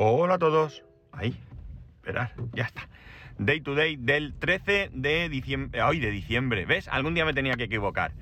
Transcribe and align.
Hola 0.00 0.34
a 0.34 0.38
todos. 0.38 0.84
Ahí, 1.10 1.36
esperar, 1.96 2.32
ya 2.52 2.66
está. 2.66 2.88
Day 3.36 3.60
to 3.60 3.74
day 3.74 3.96
del 3.96 4.32
13 4.38 4.90
de 4.92 5.28
diciembre. 5.28 5.82
Hoy 5.82 5.98
de 5.98 6.12
diciembre, 6.12 6.66
¿ves? 6.66 6.86
Algún 6.86 7.14
día 7.14 7.24
me 7.24 7.34
tenía 7.34 7.54
que 7.54 7.64
equivocar. 7.64 8.12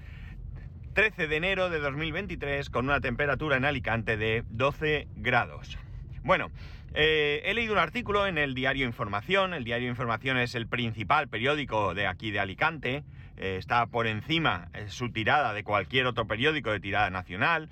13 0.94 1.26
de 1.26 1.36
enero 1.36 1.68
de 1.68 1.79
2023 1.80 2.70
con 2.70 2.86
una 2.86 3.02
temperatura 3.02 3.58
en 3.58 3.66
Alicante 3.66 4.16
de 4.16 4.43
12 4.48 5.08
grados. 5.16 5.76
Bueno, 6.25 6.50
eh, 6.94 7.43
he 7.44 7.52
leído 7.52 7.75
un 7.75 7.79
artículo 7.79 8.27
en 8.27 8.38
el 8.38 8.54
diario 8.54 8.86
Información. 8.86 9.52
El 9.52 9.64
diario 9.64 9.90
Información 9.90 10.38
es 10.38 10.54
el 10.54 10.66
principal 10.66 11.29
periódico 11.29 11.93
de 11.93 12.07
aquí 12.07 12.30
de 12.30 12.40
Alicante. 12.40 13.04
Eh, 13.36 13.57
está 13.58 13.85
por 13.85 14.07
encima 14.07 14.71
eh, 14.72 14.86
su 14.88 15.13
tirada 15.13 15.52
de 15.52 15.63
cualquier 15.63 16.07
otro 16.07 16.27
periódico 16.27 16.71
de 16.71 16.80
tirada 16.80 17.11
nacional 17.11 17.68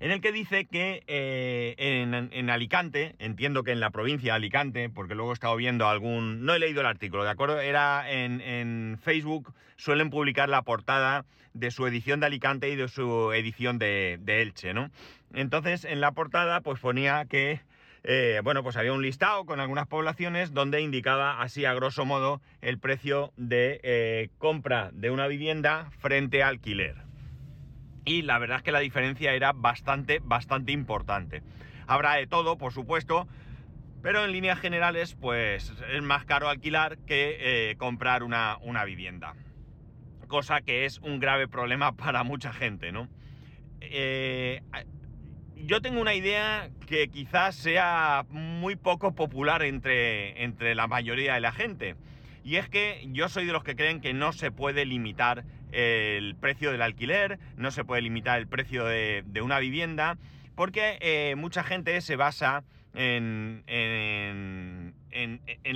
en 0.00 0.12
el 0.12 0.20
que 0.20 0.32
dice 0.32 0.66
que 0.66 1.02
eh, 1.06 1.74
en, 1.78 2.50
Alicante, 2.50 3.16
entiendo 3.18 3.64
que 3.64 3.72
en 3.72 3.80
la 3.80 3.90
provincia 3.90 4.32
de 4.32 4.36
Alicante, 4.36 4.88
porque 4.88 5.14
luego 5.14 5.32
he 5.32 5.34
estado 5.34 5.56
viendo 5.56 5.88
algún... 5.88 6.44
No 6.44 6.54
he 6.54 6.58
leído 6.58 6.80
el 6.80 6.86
artículo, 6.86 7.24
¿de 7.24 7.30
acuerdo? 7.30 7.60
Era 7.60 8.10
en, 8.10 8.98
Facebook, 9.02 9.52
suelen 9.76 10.10
publicar 10.10 10.48
la 10.48 10.62
portada 10.62 11.24
de 11.52 11.70
su 11.70 11.86
edición 11.86 12.20
de 12.20 12.26
Alicante 12.26 12.68
y 12.68 12.76
de 12.76 12.88
su 12.88 13.32
edición 13.32 13.78
de, 13.78 14.20
Elche, 14.26 14.72
¿no? 14.72 14.90
Entonces, 15.34 15.84
en 15.84 16.00
la 16.00 16.12
portada, 16.12 16.60
pues 16.60 16.80
ponía 16.80 17.24
que... 17.24 17.60
Eh, 18.04 18.40
bueno, 18.44 18.62
pues 18.62 18.76
había 18.76 18.92
un 18.92 19.02
listado 19.02 19.44
con 19.44 19.58
algunas 19.58 19.88
poblaciones 19.88 20.54
donde 20.54 20.80
indicaba 20.80 21.42
así 21.42 21.64
a 21.64 21.74
grosso 21.74 22.04
modo 22.04 22.40
el 22.62 22.78
precio 22.78 23.32
de 23.36 23.80
eh, 23.82 24.30
compra 24.38 24.90
de 24.92 25.10
una 25.10 25.26
vivienda 25.26 25.90
frente 25.98 26.44
a 26.44 26.48
alquiler 26.48 27.07
y 28.08 28.22
la 28.22 28.38
verdad 28.38 28.58
es 28.58 28.62
que 28.62 28.72
la 28.72 28.80
diferencia 28.80 29.34
era 29.34 29.52
bastante, 29.52 30.20
bastante 30.24 30.72
importante. 30.72 31.42
Habrá 31.86 32.14
de 32.14 32.26
todo, 32.26 32.56
por 32.56 32.72
supuesto, 32.72 33.28
pero 34.02 34.24
en 34.24 34.32
líneas 34.32 34.58
generales, 34.58 35.14
pues 35.14 35.74
es 35.92 36.02
más 36.02 36.24
caro 36.24 36.48
alquilar 36.48 36.96
que 36.98 37.36
eh, 37.70 37.76
comprar 37.76 38.22
una, 38.22 38.84
vivienda. 38.86 39.34
Cosa 40.26 40.62
que 40.62 40.86
es 40.86 40.98
un 41.00 41.20
grave 41.20 41.48
problema 41.48 41.92
para 41.96 42.24
mucha 42.24 42.52
gente, 42.52 42.92
¿no? 42.92 43.08
Eh, 43.82 44.62
yo 45.56 45.82
tengo 45.82 46.00
una 46.00 46.14
idea 46.14 46.70
que 46.86 47.08
quizás 47.08 47.56
sea 47.56 48.24
muy 48.30 48.76
poco 48.76 49.14
popular 49.14 49.62
entre, 49.62 50.42
entre 50.44 50.74
la 50.74 50.86
mayoría 50.86 51.34
de 51.34 51.40
la 51.40 51.52
gente. 51.52 51.94
Y 52.48 52.56
es 52.56 52.66
que 52.70 53.06
yo 53.12 53.28
soy 53.28 53.44
de 53.44 53.52
los 53.52 53.62
que 53.62 53.76
creen 53.76 54.00
que 54.00 54.14
no 54.14 54.32
se 54.32 54.50
puede 54.50 54.86
limitar 54.86 55.44
el 55.70 56.34
precio 56.34 56.72
del 56.72 56.80
alquiler, 56.80 57.38
no 57.58 57.70
se 57.70 57.84
puede 57.84 58.00
limitar 58.00 58.38
el 58.38 58.46
precio 58.46 58.86
de, 58.86 59.22
una 59.42 59.58
vivienda, 59.58 60.16
porque 60.54 60.96
eh, 61.02 61.34
mucha 61.36 61.62
gente 61.62 62.00
se 62.00 62.16
basa 62.16 62.64
en, 62.94 63.64
en, 63.66 64.94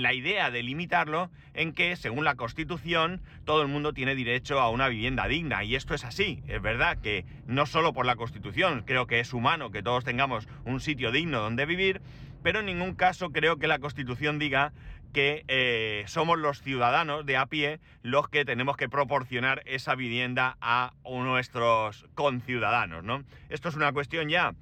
la 0.01 0.13
idea 0.15 0.49
de 0.49 0.63
limitarlo 0.63 1.29
en 1.53 1.73
que, 1.73 1.95
según 1.95 2.25
la 2.25 2.33
Constitución, 2.33 3.21
todo 3.45 3.61
el 3.61 3.67
mundo 3.67 3.93
tiene 3.93 4.15
derecho 4.15 4.59
a 4.59 4.71
una 4.71 4.87
vivienda 4.87 5.27
digna. 5.27 5.63
Y 5.63 5.75
esto 5.75 5.93
es 5.93 6.03
así. 6.03 6.41
Es 6.47 6.59
verdad 6.59 6.97
que 6.97 7.23
no 7.45 7.67
solo 7.67 7.93
por 7.93 8.07
la 8.07 8.15
Constitución, 8.15 8.81
creo 8.83 9.05
que 9.05 9.19
es 9.19 9.31
humano 9.31 9.69
que 9.69 9.83
todos 9.83 10.03
tengamos 10.03 10.47
un 10.65 10.79
sitio 10.79 11.11
digno 11.11 11.39
donde 11.39 11.67
vivir, 11.67 12.01
pero 12.41 12.59
en 12.59 12.65
ningún 12.65 12.93
caso 12.93 13.31
creo 13.31 13.57
que 13.57 13.67
la 13.67 13.79
Constitución 13.79 14.37
diga 14.37 14.73
que 15.13 15.45
eh, 15.47 16.03
somos 16.07 16.37
los 16.39 16.61
ciudadanos 16.61 17.25
de 17.25 17.37
a 17.37 17.45
pie 17.45 17.79
los 18.01 18.27
que 18.27 18.43
tenemos 18.43 18.75
que 18.75 18.89
proporcionar 18.89 19.61
esa 19.65 19.95
vivienda 19.95 20.57
a 20.59 20.93
nuestros 21.05 22.05
conciudadanos, 22.15 23.03
¿no? 23.03 23.23
Esto 23.49 23.69
es 23.69 23.75
una 23.75 23.93
cuestión 23.93 24.27
ya 24.27 24.53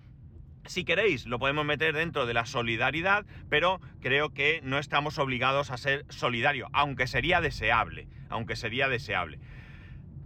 si 0.66 0.84
queréis, 0.84 1.26
lo 1.26 1.40
podemos 1.40 1.66
meter 1.66 1.96
dentro 1.96 2.26
de 2.26 2.34
la 2.34 2.46
solidaridad, 2.46 3.26
pero 3.50 3.82
creo 4.00 4.30
que 4.30 4.62
no 4.64 4.78
estamos 4.78 5.18
obligados 5.18 5.72
a 5.72 5.78
ser 5.78 6.06
solidarios, 6.10 6.70
aunque 6.74 7.08
sería 7.08 7.42
deseable, 7.42 8.08
aunque 8.30 8.56
sería 8.56 8.88
deseable. 8.88 9.40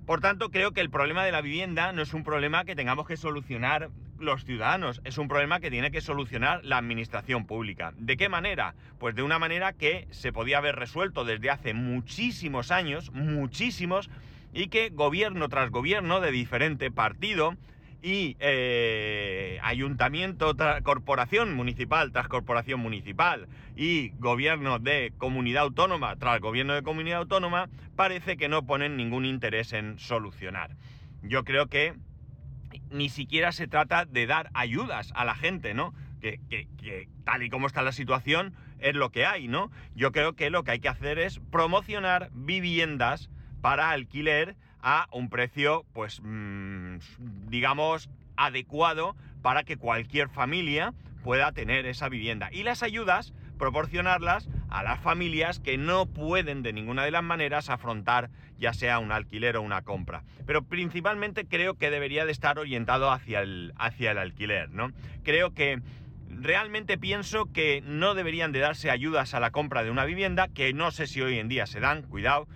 Por 0.05 0.21
tanto, 0.21 0.51
creo 0.51 0.71
que 0.71 0.81
el 0.81 0.89
problema 0.89 1.23
de 1.23 1.31
la 1.31 1.41
vivienda 1.41 1.91
no 1.91 2.01
es 2.01 2.13
un 2.13 2.23
problema 2.23 2.65
que 2.65 2.75
tengamos 2.75 3.07
que 3.07 3.17
solucionar 3.17 3.89
los 4.19 4.45
ciudadanos, 4.45 5.01
es 5.03 5.17
un 5.17 5.27
problema 5.27 5.59
que 5.59 5.71
tiene 5.71 5.91
que 5.91 6.01
solucionar 6.01 6.63
la 6.63 6.77
administración 6.77 7.45
pública. 7.45 7.93
¿De 7.97 8.17
qué 8.17 8.29
manera? 8.29 8.75
Pues 8.99 9.15
de 9.15 9.23
una 9.23 9.39
manera 9.39 9.73
que 9.73 10.07
se 10.11 10.31
podía 10.31 10.59
haber 10.59 10.75
resuelto 10.75 11.25
desde 11.25 11.49
hace 11.49 11.73
muchísimos 11.73 12.71
años, 12.71 13.11
muchísimos, 13.11 14.09
y 14.53 14.67
que 14.67 14.89
gobierno 14.89 15.49
tras 15.49 15.69
gobierno 15.69 16.21
de 16.21 16.31
diferente 16.31 16.89
partido 16.89 17.55
y 18.01 18.37
eh, 18.39 19.59
ayuntamiento, 19.63 20.55
corporación 20.83 21.55
municipal 21.55 22.11
tras 22.11 22.27
corporación 22.27 22.79
municipal 22.79 23.47
y 23.75 24.09
gobierno 24.19 24.79
de 24.79 25.11
comunidad 25.17 25.63
autónoma 25.63 26.15
tras 26.15 26.39
gobierno 26.39 26.73
de 26.73 26.83
comunidad 26.83 27.19
autónoma, 27.19 27.67
parece 27.95 28.37
que 28.37 28.47
no 28.47 28.65
ponen 28.65 28.95
ningún 28.95 29.25
interés 29.25 29.73
en 29.73 29.97
solucionar. 29.97 30.69
Yo 31.23 31.43
creo 31.43 31.65
que 31.65 31.95
ni 32.89 33.09
siquiera 33.09 33.51
se 33.51 33.67
trata 33.67 34.05
de 34.05 34.25
dar 34.25 34.49
ayudas 34.53 35.11
a 35.15 35.25
la 35.25 35.35
gente, 35.35 35.73
¿no? 35.73 35.93
Que, 36.21 36.39
tal 37.23 37.43
y 37.43 37.49
como 37.49 37.67
está 37.67 37.83
la 37.83 37.91
situación 37.91 38.55
es 38.79 38.95
lo 38.95 39.11
que 39.11 39.25
hay, 39.25 39.47
¿no? 39.47 39.69
Yo 39.95 40.11
creo 40.11 40.33
que 40.33 40.49
lo 40.49 40.63
que 40.63 40.71
hay 40.71 40.79
que 40.79 40.89
hacer 40.89 41.19
es 41.19 41.39
promocionar 41.51 42.29
viviendas 42.33 43.29
para 43.61 43.91
alquiler 43.91 44.55
a 44.81 45.07
un 45.11 45.29
precio, 45.29 45.85
pues, 45.93 46.21
mm, 46.23 46.97
digamos, 47.47 48.09
adecuado 48.37 49.15
para 49.41 49.63
que 49.63 49.77
cualquier 49.77 50.29
familia 50.29 50.93
pueda 51.23 51.51
tener 51.51 51.85
esa 51.85 52.09
vivienda. 52.09 52.49
Y 52.51 52.63
las 52.63 52.83
ayudas, 52.83 53.33
proporcionarlas 53.57 54.47
a 54.69 54.83
las 54.83 54.99
familias 54.99 55.59
que 55.59 55.77
no 55.77 56.05
pueden 56.05 56.63
de 56.63 56.73
ninguna 56.73 57.03
de 57.03 57.11
las 57.11 57.23
maneras 57.23 57.69
afrontar 57.69 58.29
ya 58.57 58.73
sea 58.73 58.99
un 58.99 59.11
alquiler 59.11 59.57
o 59.57 59.61
una 59.61 59.81
compra. 59.81 60.23
Pero 60.45 60.63
principalmente 60.63 61.45
creo 61.45 61.75
que 61.75 61.91
debería 61.91 62.25
de 62.25 62.31
estar 62.31 62.57
orientado 62.59 63.11
hacia 63.11 63.41
el, 63.41 63.73
hacia 63.77 64.11
el 64.11 64.17
alquiler, 64.17 64.69
¿no? 64.69 64.91
Creo 65.23 65.53
que 65.53 65.81
realmente 66.29 66.97
pienso 66.97 67.51
que 67.51 67.81
no 67.85 68.13
deberían 68.13 68.51
de 68.51 68.59
darse 68.59 68.89
ayudas 68.89 69.33
a 69.33 69.39
la 69.39 69.51
compra 69.51 69.83
de 69.83 69.91
una 69.91 70.05
vivienda, 70.05 70.47
que 70.47 70.73
no 70.73 70.91
sé 70.91 71.07
si 71.07 71.21
hoy 71.21 71.39
en 71.39 71.47
día 71.47 71.65
se 71.65 71.79
dan, 71.79 72.03
cuidado, 72.03 72.47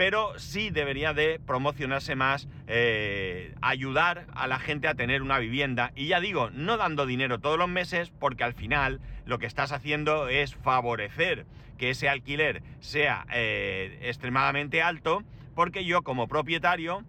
pero 0.00 0.32
sí 0.38 0.70
debería 0.70 1.12
de 1.12 1.38
promocionarse 1.46 2.14
más, 2.14 2.48
eh, 2.68 3.54
ayudar 3.60 4.28
a 4.32 4.46
la 4.46 4.58
gente 4.58 4.88
a 4.88 4.94
tener 4.94 5.20
una 5.20 5.38
vivienda. 5.38 5.92
Y 5.94 6.06
ya 6.06 6.20
digo, 6.20 6.48
no 6.54 6.78
dando 6.78 7.04
dinero 7.04 7.38
todos 7.38 7.58
los 7.58 7.68
meses, 7.68 8.10
porque 8.18 8.42
al 8.42 8.54
final 8.54 9.02
lo 9.26 9.38
que 9.38 9.44
estás 9.44 9.72
haciendo 9.72 10.28
es 10.28 10.54
favorecer 10.54 11.44
que 11.76 11.90
ese 11.90 12.08
alquiler 12.08 12.62
sea 12.78 13.26
eh, 13.30 13.98
extremadamente 14.00 14.80
alto, 14.80 15.22
porque 15.54 15.84
yo 15.84 16.00
como 16.00 16.28
propietario, 16.28 17.04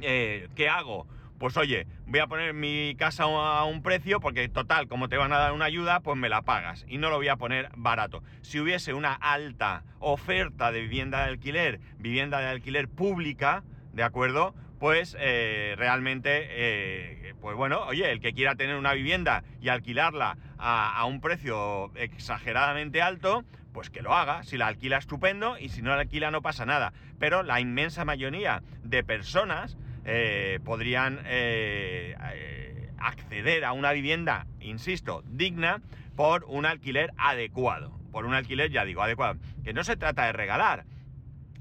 eh, 0.00 0.46
¿qué 0.54 0.68
hago? 0.68 1.08
Pues 1.38 1.56
oye, 1.56 1.86
voy 2.06 2.20
a 2.20 2.26
poner 2.26 2.54
mi 2.54 2.94
casa 2.96 3.24
a 3.24 3.64
un 3.64 3.82
precio 3.82 4.20
porque 4.20 4.48
total, 4.48 4.88
como 4.88 5.08
te 5.08 5.16
van 5.16 5.32
a 5.32 5.38
dar 5.38 5.52
una 5.52 5.64
ayuda, 5.64 6.00
pues 6.00 6.16
me 6.16 6.28
la 6.28 6.42
pagas 6.42 6.84
y 6.88 6.98
no 6.98 7.10
lo 7.10 7.16
voy 7.16 7.28
a 7.28 7.36
poner 7.36 7.70
barato. 7.76 8.22
Si 8.42 8.60
hubiese 8.60 8.94
una 8.94 9.14
alta 9.14 9.84
oferta 9.98 10.72
de 10.72 10.82
vivienda 10.82 11.24
de 11.24 11.30
alquiler, 11.30 11.80
vivienda 11.98 12.40
de 12.40 12.48
alquiler 12.48 12.88
pública, 12.88 13.64
¿de 13.92 14.02
acuerdo? 14.02 14.54
Pues 14.78 15.16
eh, 15.18 15.74
realmente, 15.78 16.46
eh, 16.50 17.34
pues 17.40 17.56
bueno, 17.56 17.84
oye, 17.86 18.10
el 18.10 18.20
que 18.20 18.32
quiera 18.32 18.54
tener 18.54 18.76
una 18.76 18.92
vivienda 18.92 19.42
y 19.60 19.68
alquilarla 19.68 20.36
a, 20.58 20.96
a 20.96 21.04
un 21.04 21.20
precio 21.20 21.90
exageradamente 21.94 23.00
alto, 23.00 23.44
pues 23.72 23.90
que 23.90 24.02
lo 24.02 24.14
haga. 24.14 24.42
Si 24.42 24.56
la 24.56 24.66
alquila, 24.66 24.98
estupendo, 24.98 25.58
y 25.58 25.68
si 25.68 25.82
no 25.82 25.90
la 25.90 26.02
alquila, 26.02 26.30
no 26.30 26.42
pasa 26.42 26.66
nada. 26.66 26.92
Pero 27.18 27.42
la 27.42 27.60
inmensa 27.60 28.04
mayoría 28.04 28.62
de 28.82 29.02
personas 29.04 29.76
eh, 30.04 30.60
podrían 30.64 31.20
eh, 31.24 32.14
eh, 32.34 32.90
acceder 32.98 33.64
a 33.64 33.72
una 33.72 33.92
vivienda, 33.92 34.46
insisto, 34.60 35.22
digna 35.26 35.80
por 36.16 36.44
un 36.44 36.66
alquiler 36.66 37.12
adecuado. 37.16 37.98
Por 38.12 38.26
un 38.26 38.34
alquiler, 38.34 38.70
ya 38.70 38.84
digo, 38.84 39.02
adecuado. 39.02 39.40
Que 39.64 39.72
no 39.72 39.82
se 39.82 39.96
trata 39.96 40.26
de 40.26 40.32
regalar, 40.32 40.84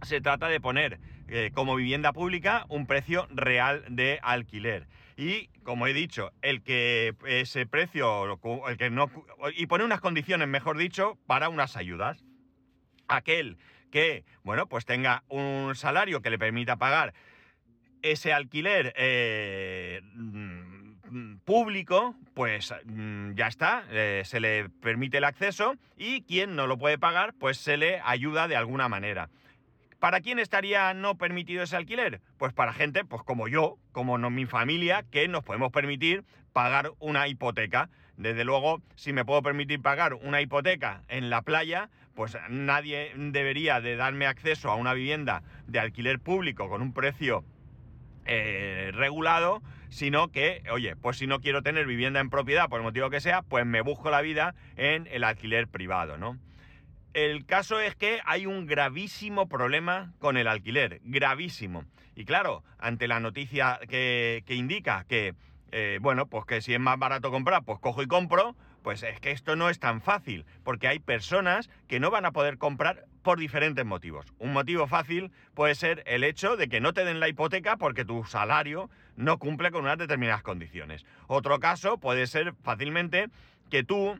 se 0.03 0.21
trata 0.21 0.47
de 0.47 0.59
poner 0.59 0.99
como 1.55 1.75
vivienda 1.75 2.13
pública 2.13 2.65
un 2.69 2.85
precio 2.85 3.27
real 3.31 3.83
de 3.89 4.19
alquiler. 4.21 4.87
Y, 5.17 5.47
como 5.63 5.87
he 5.87 5.93
dicho, 5.93 6.31
el 6.43 6.61
que 6.61 7.15
ese 7.25 7.65
precio, 7.65 8.39
el 8.67 8.77
que 8.77 8.91
no... 8.91 9.09
Y 9.55 9.65
poner 9.65 9.85
unas 9.85 10.01
condiciones, 10.01 10.47
mejor 10.47 10.77
dicho, 10.77 11.17
para 11.25 11.49
unas 11.49 11.75
ayudas. 11.75 12.23
Aquel 13.07 13.57
que, 13.89 14.25
bueno, 14.43 14.67
pues 14.67 14.85
tenga 14.85 15.23
un 15.29 15.73
salario 15.75 16.21
que 16.21 16.29
le 16.29 16.37
permita 16.37 16.77
pagar 16.77 17.13
ese 18.03 18.33
alquiler 18.33 18.93
eh, 18.95 20.01
mm, 20.13 21.37
público, 21.45 22.15
pues 22.33 22.73
mm, 22.85 23.33
ya 23.33 23.47
está, 23.47 23.85
eh, 23.89 24.21
se 24.25 24.39
le 24.39 24.69
permite 24.69 25.17
el 25.17 25.23
acceso 25.23 25.75
y 25.97 26.21
quien 26.21 26.55
no 26.55 26.67
lo 26.67 26.77
puede 26.77 26.97
pagar, 26.97 27.33
pues 27.33 27.57
se 27.57 27.77
le 27.77 27.99
ayuda 28.03 28.47
de 28.47 28.55
alguna 28.55 28.89
manera. 28.89 29.29
¿Para 29.99 30.19
quién 30.19 30.37
estaría 30.37 30.93
no 30.93 31.17
permitido 31.17 31.63
ese 31.63 31.77
alquiler? 31.77 32.19
Pues 32.37 32.51
para 32.51 32.73
gente, 32.73 33.05
pues 33.05 33.23
como 33.23 33.47
yo, 33.47 33.77
como 33.93 34.17
no 34.17 34.29
mi 34.29 34.45
familia, 34.45 35.05
que 35.09 35.27
nos 35.29 35.45
podemos 35.45 35.71
permitir 35.71 36.25
pagar 36.51 36.91
una 36.99 37.27
hipoteca. 37.29 37.89
Desde 38.17 38.43
luego, 38.43 38.81
si 38.95 39.13
me 39.13 39.23
puedo 39.23 39.41
permitir 39.41 39.81
pagar 39.81 40.13
una 40.13 40.41
hipoteca 40.41 41.03
en 41.07 41.29
la 41.29 41.41
playa, 41.41 41.89
pues 42.15 42.37
nadie 42.49 43.13
debería 43.15 43.79
de 43.79 43.95
darme 43.95 44.27
acceso 44.27 44.69
a 44.69 44.75
una 44.75 44.93
vivienda 44.93 45.41
de 45.67 45.79
alquiler 45.79 46.19
público 46.19 46.67
con 46.67 46.81
un 46.81 46.93
precio 46.93 47.45
eh, 48.25 48.91
regulado, 48.93 49.61
sino 49.89 50.29
que, 50.29 50.63
oye, 50.71 50.95
pues 50.95 51.17
si 51.17 51.27
no 51.27 51.39
quiero 51.39 51.61
tener 51.61 51.85
vivienda 51.85 52.19
en 52.19 52.29
propiedad 52.29 52.69
por 52.69 52.79
el 52.79 52.83
motivo 52.83 53.09
que 53.09 53.21
sea, 53.21 53.41
pues 53.41 53.65
me 53.65 53.81
busco 53.81 54.09
la 54.09 54.21
vida 54.21 54.55
en 54.75 55.07
el 55.11 55.23
alquiler 55.23 55.67
privado, 55.67 56.17
¿no? 56.17 56.39
El 57.13 57.45
caso 57.45 57.79
es 57.79 57.95
que 57.95 58.21
hay 58.25 58.47
un 58.47 58.65
gravísimo 58.65 59.47
problema 59.47 60.13
con 60.17 60.35
el 60.35 60.47
alquiler, 60.47 60.99
gravísimo. 61.03 61.85
Y 62.15 62.25
claro, 62.25 62.63
ante 62.79 63.07
la 63.07 63.19
noticia 63.19 63.79
que, 63.87 64.43
indica 64.47 65.05
que, 65.07 65.35
eh, 65.71 65.99
bueno, 66.01 66.25
pues 66.25 66.45
que 66.45 66.61
si 66.61 66.73
es 66.73 66.79
más 66.79 66.97
barato 66.97 67.29
comprar, 67.29 67.63
pues 67.63 67.79
cojo 67.79 68.01
y 68.01 68.07
compro, 68.07 68.55
pues 68.81 69.03
es 69.03 69.19
que 69.19 69.29
esto 69.29 69.55
no 69.55 69.69
es 69.69 69.79
tan 69.79 70.01
fácil, 70.01 70.45
porque 70.63 70.87
hay 70.87 70.99
personas 70.99 71.69
que 71.87 71.99
no 71.99 72.09
van 72.09 72.25
a 72.25 72.31
poder 72.31 72.57
comprar 72.57 73.05
por 73.23 73.39
diferentes 73.39 73.85
motivos. 73.85 74.25
Un 74.37 74.53
motivo 74.53 74.87
fácil 74.87 75.31
puede 75.55 75.75
ser 75.75 76.03
el 76.05 76.23
hecho 76.23 76.57
de 76.57 76.67
que 76.67 76.81
no 76.81 76.93
te 76.93 77.05
den 77.05 77.19
la 77.19 77.29
hipoteca 77.29 77.77
porque 77.77 78.05
tu 78.05 78.23
salario 78.25 78.89
no 79.15 79.39
cumple 79.39 79.71
con 79.71 79.83
unas 79.83 79.97
determinadas 79.97 80.43
condiciones. 80.43 81.05
Otro 81.27 81.59
caso 81.59 81.97
puede 81.97 82.27
ser 82.27 82.53
fácilmente 82.63 83.29
que 83.69 83.83
tú 83.83 84.19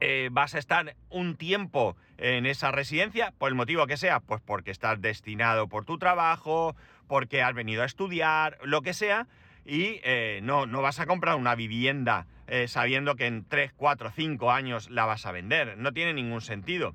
eh, 0.00 0.28
vas 0.32 0.54
a 0.54 0.58
estar 0.58 0.96
un 1.10 1.36
tiempo 1.36 1.96
en 2.18 2.46
esa 2.46 2.70
residencia, 2.70 3.32
por 3.38 3.48
el 3.48 3.54
motivo 3.54 3.86
que 3.86 3.96
sea, 3.96 4.20
pues 4.20 4.40
porque 4.40 4.70
estás 4.70 5.00
destinado 5.00 5.68
por 5.68 5.84
tu 5.84 5.98
trabajo, 5.98 6.76
porque 7.08 7.42
has 7.42 7.54
venido 7.54 7.82
a 7.82 7.86
estudiar, 7.86 8.58
lo 8.62 8.82
que 8.82 8.94
sea, 8.94 9.26
y 9.64 10.00
eh, 10.04 10.40
no, 10.42 10.66
no 10.66 10.82
vas 10.82 11.00
a 11.00 11.06
comprar 11.06 11.36
una 11.36 11.54
vivienda 11.54 12.26
eh, 12.46 12.68
sabiendo 12.68 13.16
que 13.16 13.26
en 13.26 13.44
3, 13.44 13.72
4, 13.74 14.12
5 14.14 14.50
años 14.52 14.90
la 14.90 15.06
vas 15.06 15.26
a 15.26 15.32
vender. 15.32 15.78
No 15.78 15.92
tiene 15.92 16.12
ningún 16.12 16.40
sentido, 16.40 16.94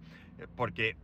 porque 0.56 0.96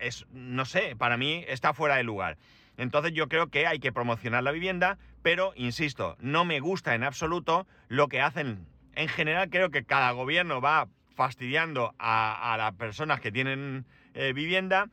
es, 0.00 0.26
no 0.32 0.64
sé, 0.64 0.96
para 0.96 1.16
mí 1.16 1.44
está 1.48 1.74
fuera 1.74 1.96
de 1.96 2.04
lugar. 2.04 2.38
Entonces 2.76 3.12
yo 3.12 3.28
creo 3.28 3.48
que 3.48 3.66
hay 3.66 3.78
que 3.78 3.92
promocionar 3.92 4.42
la 4.42 4.50
vivienda, 4.50 4.98
pero, 5.22 5.52
insisto, 5.56 6.16
no 6.20 6.44
me 6.44 6.60
gusta 6.60 6.94
en 6.94 7.04
absoluto 7.04 7.66
lo 7.88 8.08
que 8.08 8.20
hacen. 8.20 8.66
En 8.94 9.08
general 9.08 9.50
creo 9.50 9.70
que 9.70 9.84
cada 9.84 10.10
gobierno 10.12 10.60
va 10.60 10.88
fastidiando 11.14 11.94
a, 11.98 12.54
las 12.58 12.72
personas 12.74 13.20
que 13.20 13.30
tienen 13.30 13.84
eh, 14.14 14.32
vivienda 14.32 14.88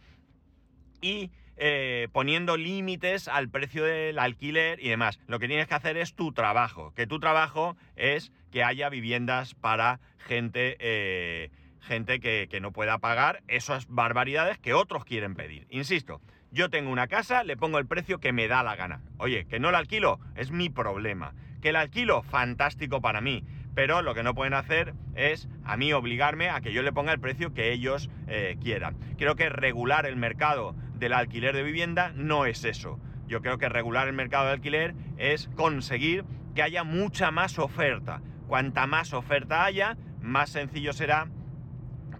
y 1.01 1.31
eh, 1.57 2.07
poniendo 2.13 2.55
límites 2.55 3.27
al 3.27 3.49
precio 3.49 3.83
del 3.83 4.19
alquiler 4.19 4.79
y 4.81 4.89
demás. 4.89 5.19
Lo 5.27 5.39
que 5.39 5.47
tienes 5.47 5.67
que 5.67 5.75
hacer 5.75 5.97
es 5.97 6.13
tu 6.13 6.31
trabajo, 6.31 6.93
que 6.93 7.07
tu 7.07 7.19
trabajo 7.19 7.75
es 7.95 8.31
que 8.51 8.63
haya 8.63 8.89
viviendas 8.89 9.55
para 9.55 9.99
gente, 10.19 10.77
eh, 10.79 11.49
gente 11.81 12.19
que, 12.19 12.47
que 12.49 12.59
no 12.59 12.71
pueda 12.71 12.97
pagar 12.99 13.43
esas 13.47 13.87
barbaridades 13.87 14.57
que 14.59 14.73
otros 14.73 15.05
quieren 15.05 15.35
pedir. 15.35 15.67
Insisto, 15.69 16.21
yo 16.51 16.69
tengo 16.69 16.91
una 16.91 17.07
casa, 17.07 17.43
le 17.43 17.57
pongo 17.57 17.79
el 17.79 17.87
precio 17.87 18.19
que 18.19 18.33
me 18.33 18.47
da 18.47 18.63
la 18.63 18.75
gana. 18.75 19.01
Oye, 19.17 19.45
que 19.45 19.59
no 19.59 19.71
la 19.71 19.77
alquilo, 19.77 20.19
es 20.35 20.51
mi 20.51 20.69
problema. 20.69 21.33
Que 21.61 21.71
la 21.71 21.81
alquilo, 21.81 22.23
fantástico 22.23 23.01
para 23.01 23.21
mí 23.21 23.43
pero 23.79 24.01
lo 24.01 24.13
que 24.13 24.23
no 24.23 24.35
pueden 24.35 24.53
hacer 24.53 24.93
es 25.15 25.47
a 25.63 25.77
mí 25.77 25.93
obligarme 25.93 26.49
a 26.49 26.59
que 26.59 26.73
yo 26.73 26.81
le 26.81 26.91
ponga 26.91 27.13
el 27.13 27.19
precio 27.21 27.53
que 27.53 27.71
ellos 27.71 28.09
eh, 28.27 28.57
quieran. 28.61 28.97
Creo 29.17 29.37
que 29.37 29.47
regular 29.47 30.05
el 30.05 30.17
mercado 30.17 30.75
del 30.95 31.13
alquiler 31.13 31.55
de 31.55 31.63
vivienda 31.63 32.11
no 32.13 32.45
es 32.45 32.65
eso. 32.65 32.99
Yo 33.27 33.41
creo 33.41 33.57
que 33.57 33.69
regular 33.69 34.09
el 34.09 34.13
mercado 34.13 34.47
de 34.47 34.51
alquiler 34.51 34.95
es 35.17 35.49
conseguir 35.55 36.25
que 36.55 36.61
haya 36.61 36.83
mucha 36.83 37.31
más 37.31 37.57
oferta. 37.57 38.21
Cuanta 38.47 38.85
más 38.85 39.13
oferta 39.13 39.63
haya, 39.63 39.97
más 40.21 40.49
sencillo 40.49 40.91
será 40.91 41.27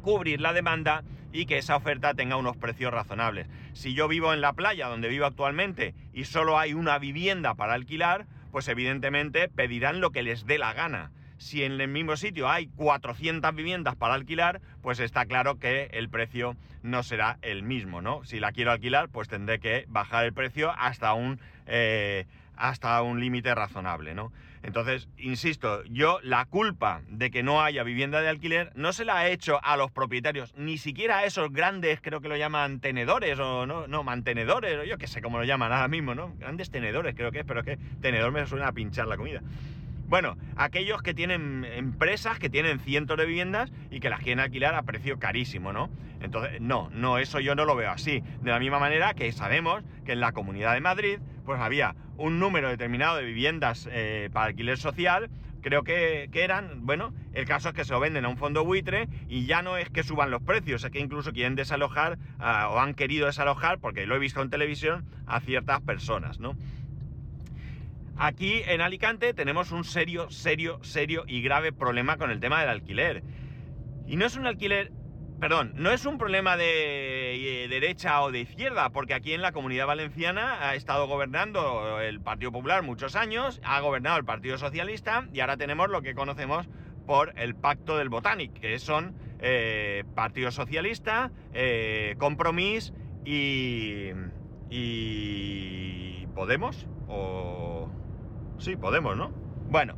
cubrir 0.01 0.41
la 0.41 0.53
demanda 0.53 1.03
y 1.31 1.45
que 1.45 1.57
esa 1.57 1.75
oferta 1.75 2.13
tenga 2.13 2.35
unos 2.35 2.57
precios 2.57 2.91
razonables. 2.91 3.47
Si 3.73 3.93
yo 3.93 4.07
vivo 4.07 4.33
en 4.33 4.41
la 4.41 4.53
playa 4.53 4.87
donde 4.87 5.09
vivo 5.09 5.25
actualmente 5.25 5.93
y 6.13 6.25
solo 6.25 6.57
hay 6.57 6.73
una 6.73 6.97
vivienda 6.97 7.55
para 7.55 7.73
alquilar, 7.73 8.25
pues 8.51 8.67
evidentemente 8.67 9.47
pedirán 9.47 10.01
lo 10.01 10.11
que 10.11 10.23
les 10.23 10.45
dé 10.45 10.57
la 10.57 10.73
gana 10.73 11.11
si 11.39 11.63
en 11.63 11.79
el 11.79 11.87
mismo 11.87 12.15
sitio 12.17 12.49
hay 12.49 12.67
400 12.67 13.55
viviendas 13.55 13.95
para 13.95 14.13
alquilar, 14.13 14.61
pues 14.81 14.99
está 14.99 15.25
claro 15.25 15.57
que 15.57 15.89
el 15.93 16.09
precio 16.09 16.55
no 16.83 17.01
será 17.01 17.39
el 17.41 17.63
mismo, 17.63 18.01
¿no? 18.01 18.23
Si 18.25 18.39
la 18.39 18.51
quiero 18.51 18.71
alquilar, 18.71 19.09
pues 19.09 19.29
tendré 19.29 19.59
que 19.59 19.85
bajar 19.87 20.25
el 20.25 20.33
precio 20.33 20.71
hasta 20.77 21.13
un, 21.13 21.39
eh, 21.65 22.27
hasta 22.55 23.01
un 23.01 23.21
límite 23.21 23.55
razonable, 23.55 24.13
¿no? 24.13 24.31
Entonces, 24.63 25.07
insisto, 25.17 25.83
yo 25.85 26.19
la 26.21 26.45
culpa 26.45 27.01
de 27.07 27.31
que 27.31 27.43
no 27.43 27.61
haya 27.61 27.83
vivienda 27.83 28.21
de 28.21 28.29
alquiler 28.29 28.71
no 28.75 28.93
se 28.93 29.05
la 29.05 29.27
he 29.27 29.31
hecho 29.31 29.63
a 29.63 29.77
los 29.77 29.91
propietarios, 29.91 30.53
ni 30.57 30.77
siquiera 30.77 31.19
a 31.19 31.25
esos 31.25 31.51
grandes, 31.51 32.01
creo 32.01 32.21
que 32.21 32.27
lo 32.27 32.35
llaman 32.35 32.79
tenedores 32.79 33.39
o 33.39 33.65
no, 33.65 33.87
no 33.87 34.03
mantenedores, 34.03 34.79
o 34.79 34.83
yo 34.83 34.97
qué 34.97 35.07
sé 35.07 35.21
cómo 35.21 35.37
lo 35.37 35.45
llaman 35.45 35.71
ahora 35.71 35.87
mismo, 35.87 36.13
¿no? 36.13 36.33
Grandes 36.37 36.69
tenedores 36.69 37.15
creo 37.15 37.31
que 37.31 37.39
es, 37.39 37.45
pero 37.45 37.61
es 37.61 37.65
que 37.65 37.77
tenedor 38.01 38.31
me 38.31 38.45
suena 38.45 38.67
a 38.67 38.71
pinchar 38.73 39.07
la 39.07 39.17
comida. 39.17 39.41
Bueno, 40.09 40.37
aquellos 40.55 41.03
que 41.03 41.13
tienen 41.13 41.63
empresas 41.65 42.39
que 42.39 42.49
tienen 42.49 42.79
cientos 42.79 43.15
de 43.15 43.27
viviendas 43.27 43.71
y 43.91 43.99
que 43.99 44.09
las 44.09 44.21
quieren 44.21 44.39
alquilar 44.39 44.73
a 44.73 44.81
precio 44.81 45.19
carísimo, 45.19 45.71
¿no? 45.71 45.91
Entonces, 46.19 46.59
no, 46.59 46.89
no, 46.91 47.19
eso 47.19 47.39
yo 47.39 47.53
no 47.53 47.63
lo 47.63 47.75
veo 47.75 47.91
así. 47.91 48.23
De 48.41 48.49
la 48.49 48.59
misma 48.59 48.79
manera 48.79 49.13
que 49.13 49.31
sabemos 49.31 49.83
que 50.05 50.13
en 50.13 50.19
la 50.19 50.31
Comunidad 50.31 50.73
de 50.73 50.81
Madrid, 50.81 51.19
pues 51.45 51.61
había 51.61 51.95
un 52.19 52.39
número 52.39 52.69
determinado 52.69 53.17
de 53.17 53.23
viviendas 53.23 53.87
eh, 53.91 54.29
para 54.31 54.47
alquiler 54.47 54.77
social, 54.77 55.29
creo 55.61 55.83
que, 55.83 56.29
eran, 56.33 56.85
bueno, 56.85 57.13
el 57.33 57.45
caso 57.45 57.69
es 57.69 57.75
que 57.75 57.85
se 57.85 57.93
lo 57.93 57.99
venden 57.99 58.25
a 58.25 58.29
un 58.29 58.37
fondo 58.37 58.63
buitre 58.63 59.07
y 59.27 59.45
ya 59.45 59.61
no 59.61 59.77
es 59.77 59.89
que 59.89 60.03
suban 60.03 60.29
los 60.29 60.41
precios, 60.41 60.83
es 60.83 60.91
que 60.91 60.99
incluso 60.99 61.31
quieren 61.31 61.55
desalojar 61.55 62.17
ah, 62.39 62.69
o 62.71 62.79
han 62.79 62.93
querido 62.93 63.25
desalojar, 63.25 63.79
porque 63.79 64.05
lo 64.05 64.15
he 64.15 64.19
visto 64.19 64.41
en 64.41 64.49
televisión, 64.49 65.05
a 65.25 65.39
ciertas 65.39 65.81
personas, 65.81 66.39
¿no? 66.39 66.55
Aquí 68.17 68.61
en 68.65 68.81
Alicante 68.81 69.33
tenemos 69.33 69.71
un 69.71 69.85
serio, 69.85 70.29
serio, 70.29 70.79
serio 70.83 71.23
y 71.25 71.41
grave 71.41 71.71
problema 71.71 72.17
con 72.17 72.31
el 72.31 72.41
tema 72.41 72.59
del 72.59 72.69
alquiler. 72.69 73.23
Y 74.07 74.17
no 74.17 74.25
es 74.25 74.35
un 74.35 74.45
alquiler, 74.45 74.91
perdón, 75.39 75.71
no 75.75 75.91
es 75.91 76.05
un 76.05 76.17
problema 76.17 76.57
de 76.57 77.18
eh, 77.47 77.67
derecha 77.67 78.21
o 78.21 78.31
de 78.31 78.41
izquierda, 78.41 78.89
porque 78.89 79.13
aquí 79.13 79.33
en 79.33 79.41
la 79.41 79.51
comunidad 79.51 79.87
valenciana 79.87 80.67
ha 80.69 80.75
estado 80.75 81.07
gobernando 81.07 81.99
el 82.01 82.21
Partido 82.21 82.51
Popular 82.51 82.83
muchos 82.83 83.15
años, 83.15 83.59
ha 83.63 83.79
gobernado 83.81 84.17
el 84.17 84.25
Partido 84.25 84.57
Socialista 84.57 85.27
y 85.33 85.39
ahora 85.39 85.57
tenemos 85.57 85.89
lo 85.89 86.01
que 86.01 86.15
conocemos 86.15 86.67
por 87.05 87.33
el 87.37 87.55
Pacto 87.55 87.97
del 87.97 88.09
Botanic, 88.09 88.53
que 88.59 88.77
son 88.79 89.15
eh, 89.39 90.03
Partido 90.15 90.51
Socialista, 90.51 91.31
eh, 91.53 92.15
Compromís 92.17 92.93
y, 93.25 94.09
y 94.69 96.27
Podemos 96.35 96.87
o 97.07 97.89
Sí, 98.59 98.75
podemos, 98.75 99.15
¿no? 99.15 99.31
Bueno, 99.69 99.95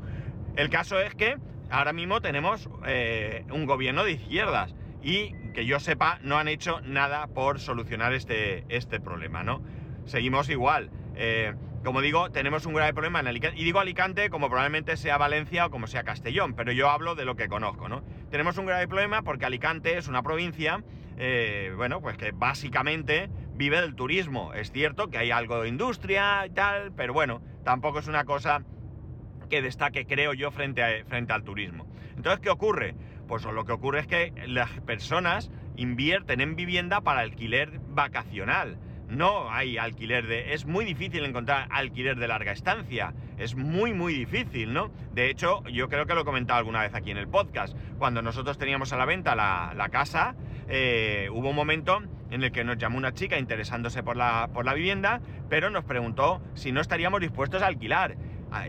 el 0.56 0.70
caso 0.70 1.00
es 1.00 1.16
que 1.16 1.38
ahora 1.70 1.94
mismo 1.94 2.22
tenemos 2.22 2.70
eh, 2.86 3.44
un 3.52 3.66
gobierno 3.66 4.04
de 4.04 4.12
izquierdas 4.14 4.76
y 5.02 5.34
que 5.54 5.66
yo 5.66 5.80
sepa 5.80 6.20
no 6.22 6.38
han 6.38 6.48
hecho 6.48 6.82
nada 6.82 7.28
por 7.28 7.60
solucionar 7.60 8.14
este, 8.14 8.66
este 8.70 9.00
problema, 9.00 9.44
¿no? 9.44 9.62
Seguimos 10.06 10.50
igual. 10.50 10.90
Eh, 11.16 11.54
como 11.84 12.02
digo, 12.02 12.30
tenemos 12.30 12.66
un 12.66 12.74
grave 12.74 12.94
problema 12.94 13.20
en 13.20 13.28
Alicante. 13.28 13.60
Y 13.60 13.64
digo 13.64 13.80
Alicante 13.80 14.30
como 14.30 14.50
probablemente 14.50 14.98
sea 14.98 15.18
Valencia 15.18 15.66
o 15.66 15.72
como 15.72 15.88
sea 15.88 16.04
Castellón, 16.04 16.54
pero 16.54 16.72
yo 16.72 16.90
hablo 16.90 17.16
de 17.16 17.26
lo 17.26 17.36
que 17.36 17.48
conozco, 17.48 17.90
¿no? 17.90 18.04
Tenemos 18.30 18.58
un 18.58 18.66
grave 18.66 18.88
problema 18.88 19.24
porque 19.24 19.46
Alicante 19.46 19.98
es 19.98 20.08
una 20.08 20.22
provincia, 20.22 20.84
eh, 21.18 21.74
bueno, 21.76 22.02
pues 22.02 22.18
que 22.18 22.32
básicamente 22.32 23.30
vive 23.56 23.82
del 23.82 23.96
turismo. 23.96 24.54
Es 24.54 24.72
cierto 24.72 25.10
que 25.10 25.18
hay 25.18 25.32
algo 25.32 25.62
de 25.62 25.70
industria 25.70 26.46
y 26.46 26.52
tal, 26.52 26.92
pero 26.94 27.14
bueno, 27.14 27.42
tampoco 27.64 28.00
es 28.00 28.08
una 28.08 28.26
cosa 28.26 28.64
que 29.50 29.62
destaque, 29.62 30.06
creo 30.06 30.34
yo, 30.34 30.52
frente, 30.52 31.04
frente 31.06 31.34
al 31.34 31.44
turismo. 31.44 31.86
Entonces, 32.16 32.40
¿qué 32.40 32.50
ocurre? 32.50 32.96
Pues 33.32 33.46
lo 33.46 33.64
que 33.64 33.72
ocurre 33.72 34.02
es 34.02 34.08
que 34.08 34.34
las 34.46 34.70
personas 34.82 35.52
invierten 35.78 36.42
en 36.42 36.58
vivienda 36.58 37.00
para 37.00 37.22
alquiler 37.22 37.80
vacacional. 37.88 38.78
No 39.08 39.50
hay 39.50 39.78
alquiler 39.78 40.28
de... 40.28 40.54
Es 40.54 40.66
muy 40.66 40.84
difícil 40.84 41.24
encontrar 41.24 41.70
alquiler 41.72 42.18
de 42.18 42.28
larga 42.28 42.52
estancia. 42.52 43.14
Es 43.38 43.56
muy, 43.56 43.94
muy 43.94 44.14
difícil, 44.14 44.74
¿no? 44.74 44.92
De 45.14 45.30
hecho, 45.30 45.64
yo 45.68 45.88
creo 45.88 46.06
que 46.06 46.14
lo 46.14 46.24
he 46.24 46.26
comentado 46.26 46.60
alguna 46.60 46.82
vez 46.82 46.94
aquí 46.94 47.12
en 47.12 47.16
el 47.16 47.30
podcast. 47.30 47.74
Cuando 47.98 48.22
nosotros 48.22 48.58
teníamos 48.58 48.92
a 48.92 48.98
la 48.98 49.06
venta 49.06 49.34
la, 49.34 49.88
casa, 49.94 50.36
eh, 50.68 51.30
hubo 51.32 51.52
un 51.52 51.56
momento 51.56 52.02
en 52.32 52.44
el 52.44 52.52
que 52.52 52.66
nos 52.66 52.80
llamó 52.80 52.98
una 52.98 53.14
chica 53.14 53.40
interesándose 53.40 54.04
por 54.04 54.18
la, 54.18 54.50
por 54.54 54.66
la 54.66 54.74
vivienda, 54.74 55.22
pero 55.50 55.70
nos 55.70 55.86
preguntó 55.86 56.42
si 56.54 56.74
no 56.74 56.82
estaríamos 56.82 57.22
dispuestos 57.22 57.62
a 57.62 57.68
alquilar 57.68 58.18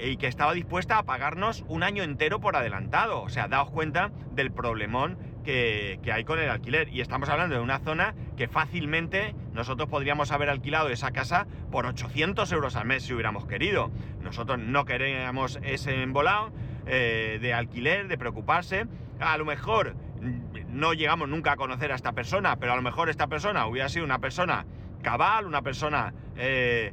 y 0.03 0.17
que 0.17 0.27
estaba 0.27 0.55
dispuesta 0.55 0.99
a 0.99 1.03
pagarnos 1.03 1.65
un 1.69 1.83
año 1.83 2.03
entero 2.03 2.41
por 2.41 2.57
adelantado. 2.57 3.23
O 3.23 3.29
sea, 3.29 3.49
daos 3.49 3.71
cuenta 3.71 4.11
del 4.33 4.53
problemón 4.53 5.19
que, 5.45 5.99
que, 6.03 6.13
hay 6.13 6.25
con 6.25 6.39
el 6.39 6.49
alquiler. 6.49 6.89
Y 6.89 7.01
estamos 7.01 7.29
hablando 7.29 7.57
de 7.57 7.61
una 7.61 7.81
zona 7.81 8.15
que 8.37 8.49
fácilmente 8.49 9.35
nosotros 9.53 9.89
podríamos 9.89 10.31
haber 10.31 10.51
alquilado 10.51 10.89
esa 10.89 11.11
casa 11.11 11.47
por 11.71 11.87
800 11.87 12.51
euros 12.53 12.77
al 12.77 12.87
mes 12.87 13.03
si 13.03 13.13
hubiéramos 13.13 13.47
querido. 13.47 13.91
Nosotros 14.23 14.59
no 14.59 14.85
queríamos 14.85 15.59
ese 15.63 16.03
embolado 16.03 16.53
eh, 16.87 17.39
de 17.41 17.55
alquiler, 17.55 18.09
de 18.09 18.19
preocuparse. 18.19 18.87
A 19.21 19.37
lo 19.37 19.45
mejor 19.45 19.95
mm, 19.95 20.79
no 20.79 20.95
llegamos 20.95 21.29
nunca 21.29 21.53
a 21.53 21.57
conocer 21.57 21.93
a 21.93 21.95
esta 21.95 22.13
persona, 22.13 22.57
pero 22.57 22.73
a 22.73 22.77
lo 22.77 22.83
mejor 22.83 23.09
esta 23.09 23.27
persona 23.27 23.67
hubiera 23.67 23.89
sido 23.89 24.05
una 24.05 24.19
persona 24.19 24.65
cabal, 25.03 25.47
una 25.47 25.63
persona 25.63 26.15
eh, 26.37 26.93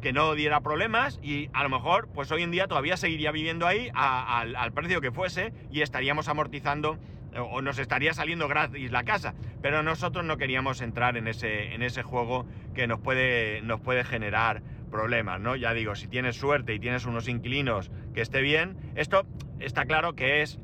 que 0.00 0.12
no 0.12 0.34
diera 0.34 0.60
problemas 0.60 1.18
y 1.22 1.48
a 1.52 1.62
lo 1.62 1.68
mejor 1.68 2.08
pues 2.14 2.30
hoy 2.30 2.42
en 2.42 2.50
día 2.50 2.66
todavía 2.66 2.96
seguiría 2.96 3.32
viviendo 3.32 3.66
ahí 3.66 3.90
al, 3.94 4.72
precio 4.72 5.00
que 5.00 5.10
fuese 5.10 5.52
y 5.70 5.82
estaríamos 5.82 6.28
amortizando 6.28 6.98
o 7.38 7.60
nos 7.60 7.78
estaría 7.78 8.14
saliendo 8.14 8.48
gratis 8.48 8.90
la 8.90 9.04
casa, 9.04 9.34
pero 9.60 9.82
nosotros 9.82 10.24
no 10.24 10.38
queríamos 10.38 10.80
entrar 10.80 11.16
en 11.16 11.28
ese, 11.28 11.74
en 11.74 11.82
ese 11.82 12.02
juego 12.02 12.46
que 12.74 12.86
nos 12.86 13.00
puede, 13.00 13.60
nos 13.62 13.80
puede 13.80 14.04
generar 14.04 14.62
problemas, 14.90 15.40
¿no? 15.40 15.56
Ya 15.56 15.74
digo, 15.74 15.94
si 15.94 16.08
tienes 16.08 16.36
suerte 16.36 16.74
y 16.74 16.78
tienes 16.78 17.04
unos 17.04 17.28
inquilinos 17.28 17.90
que 18.14 18.22
esté 18.22 18.40
bien, 18.40 18.76
esto 18.94 19.26
está 19.60 19.84
claro 19.84 20.14
que 20.14 20.42
es 20.42 20.58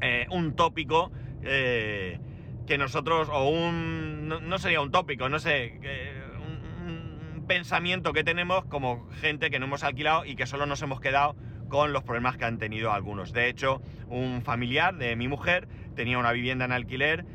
eh, 0.00 0.26
un 0.30 0.54
tópico 0.54 1.10
eh, 1.42 2.18
que 2.66 2.78
nosotros, 2.78 3.28
o 3.30 3.48
un, 3.48 4.28
no, 4.28 4.58
sería 4.58 4.80
un 4.80 4.90
tópico, 4.90 5.28
no 5.28 5.38
sé, 5.38 5.80
un 6.20 6.21
pensamiento 7.52 8.14
que 8.14 8.24
tenemos 8.24 8.64
como 8.64 9.06
gente 9.20 9.50
que 9.50 9.58
no 9.58 9.66
hemos 9.66 9.84
alquilado 9.84 10.24
y 10.24 10.36
que 10.36 10.46
solo 10.46 10.64
nos 10.64 10.80
hemos 10.80 11.00
quedado 11.00 11.36
con 11.68 11.92
los 11.92 12.02
problemas 12.02 12.38
que 12.38 12.46
han 12.46 12.56
tenido 12.56 12.92
algunos. 12.92 13.34
De 13.34 13.50
hecho, 13.50 13.82
un 14.08 14.40
familiar 14.40 14.96
de 14.96 15.16
mi 15.16 15.28
mujer 15.28 15.68
tenía 15.94 16.16
una 16.16 16.32
vivienda 16.32 16.64
en 16.64 16.72
alquiler 16.72 17.26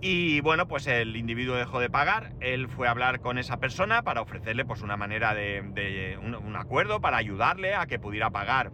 y 0.00 0.40
bueno, 0.40 0.66
pues 0.66 0.86
el 0.86 1.14
individuo 1.14 1.56
dejó 1.56 1.78
de 1.78 1.90
pagar, 1.90 2.32
él 2.40 2.68
fue 2.68 2.88
a 2.88 2.92
hablar 2.92 3.20
con 3.20 3.36
esa 3.36 3.58
persona 3.58 4.02
para 4.02 4.22
ofrecerle 4.22 4.64
pues 4.64 4.80
una 4.80 4.96
manera 4.96 5.34
de, 5.34 6.18
un, 6.22 6.56
acuerdo 6.56 7.02
para 7.02 7.18
ayudarle 7.18 7.74
a 7.74 7.84
que 7.84 7.98
pudiera 7.98 8.30
pagar 8.30 8.72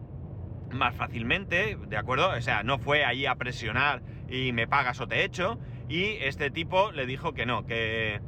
más 0.71 0.95
fácilmente, 0.95 1.77
¿de 1.89 1.97
acuerdo? 1.97 2.31
O 2.31 2.41
sea, 2.41 2.63
no 2.63 2.79
fue 2.79 3.05
ahí 3.05 3.27
a 3.27 3.35
presionar 3.35 4.03
y 4.29 4.53
me 4.53 4.69
pagas 4.69 5.01
o 5.01 5.09
te 5.09 5.25
echo 5.25 5.59
y 5.89 6.13
este 6.21 6.53
tipo 6.53 6.93
le 6.93 7.07
dijo 7.07 7.35
que 7.35 7.45
no, 7.45 7.67
que 7.67 8.21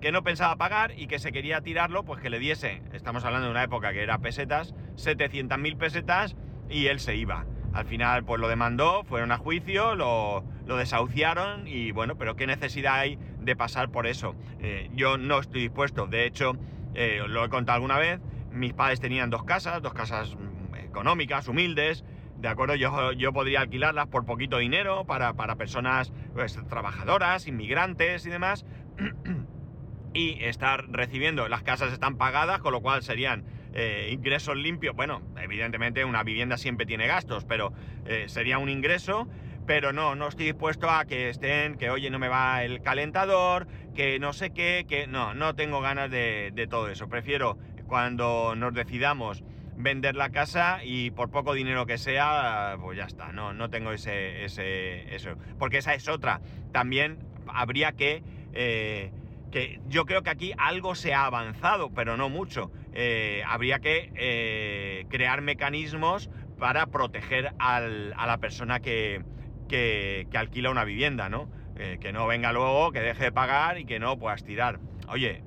que 0.00 0.12
no 0.12 0.22
pensaba 0.22 0.56
pagar 0.56 0.92
y 0.96 1.06
que 1.06 1.18
se 1.18 1.32
quería 1.32 1.60
tirarlo, 1.60 2.04
pues 2.04 2.20
que 2.20 2.30
le 2.30 2.38
diese, 2.38 2.82
estamos 2.92 3.24
hablando 3.24 3.46
de 3.46 3.50
una 3.50 3.64
época 3.64 3.92
que 3.92 4.02
era 4.02 4.18
pesetas, 4.18 4.74
700.000 4.96 5.76
pesetas 5.76 6.36
y 6.68 6.86
él 6.86 7.00
se 7.00 7.16
iba. 7.16 7.46
Al 7.72 7.84
final 7.84 8.24
pues 8.24 8.40
lo 8.40 8.48
demandó, 8.48 9.04
fueron 9.04 9.32
a 9.32 9.38
juicio, 9.38 9.94
lo, 9.94 10.44
desahuciaron 10.66 11.66
y 11.66 11.92
bueno, 11.92 12.16
pero 12.16 12.36
¿qué 12.36 12.46
necesidad 12.46 12.94
hay 12.94 13.18
de 13.40 13.56
pasar 13.56 13.90
por 13.90 14.06
eso? 14.06 14.34
Eh, 14.60 14.90
yo 14.94 15.18
no 15.18 15.38
estoy 15.38 15.62
dispuesto, 15.62 16.06
de 16.06 16.26
hecho, 16.26 16.52
eh, 16.94 17.22
lo 17.26 17.44
he 17.44 17.48
contado 17.48 17.76
alguna 17.76 17.98
vez, 17.98 18.20
mis 18.52 18.72
padres 18.72 19.00
tenían 19.00 19.30
dos 19.30 19.44
casas, 19.44 19.82
dos 19.82 19.94
casas 19.94 20.34
mm, 20.36 20.76
económicas, 20.76 21.48
humildes, 21.48 22.04
¿de 22.38 22.48
acuerdo? 22.48 22.74
Yo, 22.76 23.12
yo 23.12 23.32
podría 23.32 23.60
alquilarlas 23.60 24.06
por 24.06 24.24
poquito 24.24 24.58
dinero 24.58 25.04
para, 25.04 25.34
para 25.34 25.56
personas 25.56 26.12
pues, 26.34 26.58
trabajadoras, 26.68 27.46
inmigrantes 27.46 28.24
y 28.26 28.30
demás. 28.30 28.64
y 30.18 30.36
estar 30.40 30.86
recibiendo, 30.90 31.48
las 31.48 31.62
casas 31.62 31.92
están 31.92 32.16
pagadas, 32.16 32.58
con 32.58 32.72
lo 32.72 32.80
cual 32.80 33.04
serían 33.04 33.44
eh, 33.72 34.10
ingresos 34.12 34.56
limpios. 34.56 34.96
Bueno, 34.96 35.22
evidentemente 35.40 36.04
una 36.04 36.24
vivienda 36.24 36.56
siempre 36.56 36.86
tiene 36.86 37.06
gastos, 37.06 37.44
pero 37.44 37.72
eh, 38.04 38.24
sería 38.26 38.58
un 38.58 38.68
ingreso. 38.68 39.28
Pero 39.64 39.92
no, 39.92 40.16
no 40.16 40.28
estoy 40.28 40.46
dispuesto 40.46 40.90
a 40.90 41.04
que 41.04 41.28
estén, 41.28 41.76
que 41.76 41.90
oye, 41.90 42.08
no 42.08 42.18
me 42.18 42.28
va 42.28 42.64
el 42.64 42.80
calentador, 42.80 43.68
que 43.94 44.18
no 44.18 44.32
sé 44.32 44.50
qué, 44.50 44.86
que 44.88 45.06
no, 45.06 45.34
no 45.34 45.54
tengo 45.54 45.82
ganas 45.82 46.10
de, 46.10 46.66
todo 46.70 46.88
eso. 46.88 47.08
Prefiero 47.10 47.58
cuando 47.86 48.54
nos 48.56 48.72
decidamos 48.72 49.44
vender 49.76 50.16
la 50.16 50.30
casa 50.30 50.80
y 50.82 51.10
por 51.10 51.30
poco 51.30 51.52
dinero 51.52 51.84
que 51.84 51.98
sea, 51.98 52.76
pues 52.80 52.96
ya 52.96 53.04
está, 53.04 53.30
no, 53.32 53.52
no 53.52 53.68
tengo 53.68 53.92
ese, 53.92 54.42
ese, 54.46 55.14
eso. 55.14 55.36
Porque 55.58 55.78
esa 55.78 55.92
es 55.92 56.08
otra. 56.08 56.40
También 56.72 57.18
habría 57.46 57.92
que 57.92 58.22
eh, 58.54 59.12
que 59.50 59.80
yo 59.86 60.04
creo 60.04 60.22
que 60.22 60.30
aquí 60.30 60.52
algo 60.58 60.94
se 60.94 61.14
ha 61.14 61.24
avanzado, 61.24 61.90
pero 61.90 62.16
no 62.16 62.28
mucho. 62.28 62.70
Eh, 62.92 63.42
habría 63.46 63.78
que 63.78 64.12
eh, 64.14 65.06
crear 65.08 65.40
mecanismos 65.40 66.30
para 66.58 66.86
proteger 66.86 67.52
a 67.58 67.80
la 67.80 68.38
persona 68.38 68.80
que, 68.80 69.22
alquila 70.34 70.70
una 70.70 70.84
vivienda, 70.84 71.28
¿no? 71.28 71.48
Eh, 71.76 71.98
que 72.00 72.12
no 72.12 72.26
venga 72.26 72.52
luego, 72.52 72.90
que 72.90 73.00
deje 73.00 73.24
de 73.24 73.32
pagar 73.32 73.78
y 73.78 73.84
que 73.84 73.98
no 73.98 74.18
puedas 74.18 74.42
tirar. 74.44 74.80
Oye, 75.08 75.42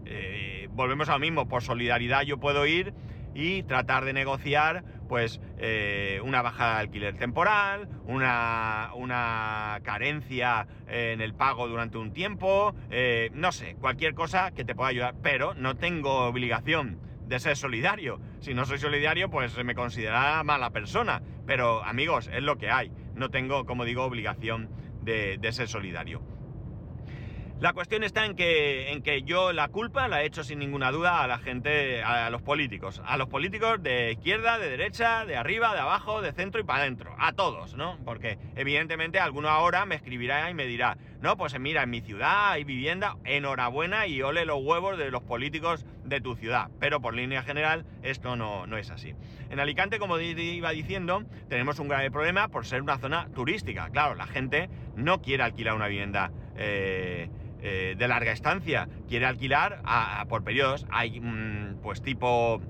volvemos 0.72 1.10
a 1.10 1.13
lo 1.13 1.20
mismo, 1.20 1.48
por 1.48 1.62
solidaridad 1.62 2.24
yo 2.24 2.39
puedo 2.39 2.65
ir 2.65 2.93
y 3.33 3.63
tratar 3.63 4.05
de 4.05 4.13
negociar 4.13 4.83
pues 5.07 5.41
eh, 5.57 6.21
una 6.23 6.41
bajada 6.41 6.75
de 6.75 6.79
alquiler 6.81 7.17
temporal, 7.17 7.89
una, 8.05 8.91
una, 8.95 9.79
carencia 9.83 10.67
en 10.88 11.19
el 11.19 11.33
pago 11.33 11.67
durante 11.67 11.97
un 11.97 12.13
tiempo, 12.13 12.73
eh, 12.89 13.29
no 13.33 13.51
sé, 13.51 13.75
cualquier 13.75 14.13
cosa 14.13 14.51
que 14.51 14.63
te 14.63 14.73
pueda 14.73 14.89
ayudar, 14.89 15.15
pero 15.21 15.53
no 15.53 15.75
tengo 15.75 16.27
obligación 16.27 17.00
de 17.27 17.39
ser 17.39 17.57
solidario. 17.57 18.21
Si 18.39 18.53
no 18.53 18.65
soy 18.65 18.77
solidario, 18.77 19.29
pues 19.29 19.61
me 19.63 19.75
considerará 19.75 20.43
mala 20.43 20.69
persona. 20.69 21.21
Pero 21.45 21.83
amigos, 21.83 22.29
es 22.33 22.43
lo 22.43 22.57
que 22.57 22.69
hay. 22.69 22.91
No 23.15 23.29
tengo, 23.29 23.65
como 23.65 23.83
digo, 23.85 24.03
obligación 24.03 24.69
de 25.03 25.51
ser 25.51 25.67
solidario. 25.67 26.21
La 27.62 27.74
cuestión 27.74 28.03
está 28.03 28.25
en 28.25 28.36
que, 28.36 28.91
en 28.91 29.03
que 29.03 29.22
yo 29.22 29.53
la 29.53 29.68
culpa 29.68 30.08
la 30.08 30.24
he 30.24 30.25
hecho 30.25 30.44
sin 30.44 30.58
ninguna 30.58 30.91
duda 30.91 31.22
a 31.22 31.27
la 31.27 31.38
gente, 31.38 32.01
a 32.01 32.32
los 32.32 32.41
políticos. 32.41 33.03
A 33.06 33.18
los 33.18 33.27
políticos 33.27 33.84
de 33.84 34.13
izquierda, 34.13 34.58
de 34.58 34.68
derecha, 34.68 35.27
de 35.27 35.38
arriba, 35.38 35.72
de 35.75 35.80
abajo, 35.80 36.24
de 36.24 36.34
centro 36.34 36.60
y 36.60 36.63
para 36.63 36.80
adentro. 36.80 37.15
A 37.20 37.34
todos, 37.34 37.75
¿no? 37.75 38.00
Porque 38.03 38.39
evidentemente 38.56 39.20
alguno 39.20 39.48
ahora 39.50 39.86
me 39.86 39.94
escribirá 39.94 40.50
y 40.50 40.56
me 40.56 40.65
dirá, 40.65 40.98
no, 41.22 41.38
pues 41.38 41.60
mira, 41.60 41.84
en 41.84 41.91
mi 41.91 42.01
ciudad 42.01 42.50
hay 42.50 42.63
vivienda, 42.63 43.18
enhorabuena 43.25 44.08
y 44.08 44.24
ole 44.24 44.44
los 44.46 44.58
huevos 44.63 44.98
de 44.98 45.12
los 45.12 45.22
políticos 45.22 45.86
de 46.03 46.20
tu 46.20 46.34
ciudad. 46.34 46.72
Pero 46.80 47.00
por 47.00 47.13
línea 47.13 47.44
general 47.44 47.86
esto 48.01 48.36
no, 48.36 48.65
no 48.65 48.77
es 48.77 48.89
así. 48.89 49.13
En 49.51 49.60
Alicante, 49.60 50.00
como 50.00 50.20
iba 50.20 50.72
diciendo, 50.72 51.25
tenemos 51.48 51.77
un 51.77 51.89
grave 51.89 52.10
problema 52.10 52.48
por 52.48 52.65
ser 52.65 52.82
una 52.82 52.98
zona 52.98 53.27
turística. 53.36 53.91
Claro, 53.91 54.15
la 54.15 54.25
gente 54.25 54.68
no 54.96 55.22
quiere 55.22 55.44
alquilar 55.44 55.75
una 55.75 55.88
vivienda. 55.88 56.32
Eh, 56.56 57.30
eh, 57.62 57.96
de 57.98 58.08
larga 58.08 58.32
estancia, 58.32 58.88
quiere 59.08 59.25
alquilar 59.25 59.82
por 60.27 60.44
periodos, 60.44 60.86
hay 60.89 61.20
mm, 61.20 61.82
pues 61.82 62.01
tipo 62.01 62.62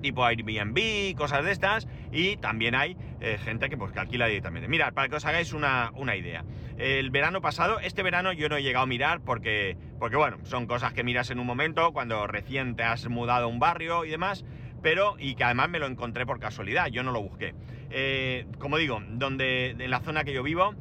tipo 0.00 0.24
Airbnb, 0.24 1.14
cosas 1.16 1.44
de 1.44 1.52
estas, 1.52 1.86
y 2.12 2.36
también 2.36 2.74
hay 2.74 2.96
eh, 3.20 3.38
gente 3.42 3.68
que, 3.68 3.76
pues, 3.76 3.92
que 3.92 4.00
alquila 4.00 4.26
directamente. 4.26 4.68
Mirad, 4.68 4.92
para 4.92 5.08
que 5.08 5.16
os 5.16 5.24
hagáis 5.24 5.52
una, 5.52 5.92
idea. 6.16 6.44
El 6.78 7.10
verano 7.10 7.40
pasado, 7.40 7.78
este 7.80 8.02
verano 8.02 8.32
yo 8.32 8.48
no 8.48 8.56
he 8.56 8.62
llegado 8.62 8.84
a 8.84 8.86
mirar 8.86 9.20
porque, 9.20 9.76
porque, 9.98 10.16
bueno, 10.16 10.38
son 10.44 10.66
cosas 10.66 10.92
que 10.92 11.04
miras 11.04 11.30
en 11.30 11.38
un 11.38 11.46
momento, 11.46 11.92
cuando 11.92 12.26
recién 12.26 12.76
te 12.76 12.82
has 12.82 13.08
mudado 13.08 13.44
a 13.44 13.48
un 13.48 13.58
barrio 13.58 14.04
y 14.04 14.10
demás, 14.10 14.44
pero, 14.82 15.16
y 15.18 15.34
que 15.34 15.44
además 15.44 15.68
me 15.68 15.78
lo 15.78 15.86
encontré 15.86 16.24
por 16.24 16.40
casualidad, 16.40 16.86
yo 16.86 17.02
no 17.02 17.12
lo 17.12 17.20
busqué. 17.20 17.54
Eh, 17.90 18.46
como 18.58 18.78
digo, 18.78 19.02
donde, 19.10 19.70
en 19.70 19.90
la 19.90 20.00
zona 20.00 20.24
que 20.24 20.32
yo 20.32 20.42
vivo, 20.42 20.74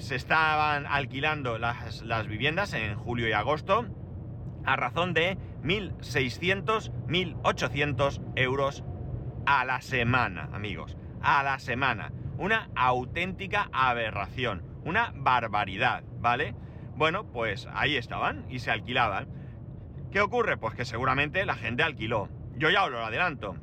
se 0.00 0.16
estaban 0.16 0.86
alquilando 0.86 1.58
las, 1.58 2.26
viviendas 2.26 2.72
en 2.72 2.96
julio 2.96 3.28
y 3.28 3.32
agosto 3.32 3.86
a 4.64 4.76
razón 4.76 5.14
de 5.14 5.38
1.600, 5.62 6.90
1.800 7.06 8.32
euros 8.36 8.84
a 9.46 9.64
la 9.64 9.80
semana, 9.80 10.48
amigos. 10.52 10.96
A 11.22 11.42
la 11.42 11.58
semana. 11.58 12.12
Una 12.38 12.70
auténtica 12.74 13.68
aberración. 13.72 14.62
Una 14.84 15.12
barbaridad, 15.14 16.02
¿vale? 16.18 16.54
Bueno, 16.96 17.24
pues 17.24 17.68
ahí 17.72 17.96
estaban 17.96 18.46
y 18.48 18.58
se 18.60 18.70
alquilaban. 18.70 19.28
¿Qué 20.10 20.20
ocurre? 20.20 20.56
Pues 20.56 20.74
que 20.74 20.84
seguramente 20.84 21.44
la 21.46 21.54
gente 21.54 21.82
alquiló. 21.82 22.28
Yo 22.56 22.70
ya 22.70 22.84
os 22.84 22.90
lo 22.90 23.04
adelanto. 23.04 23.56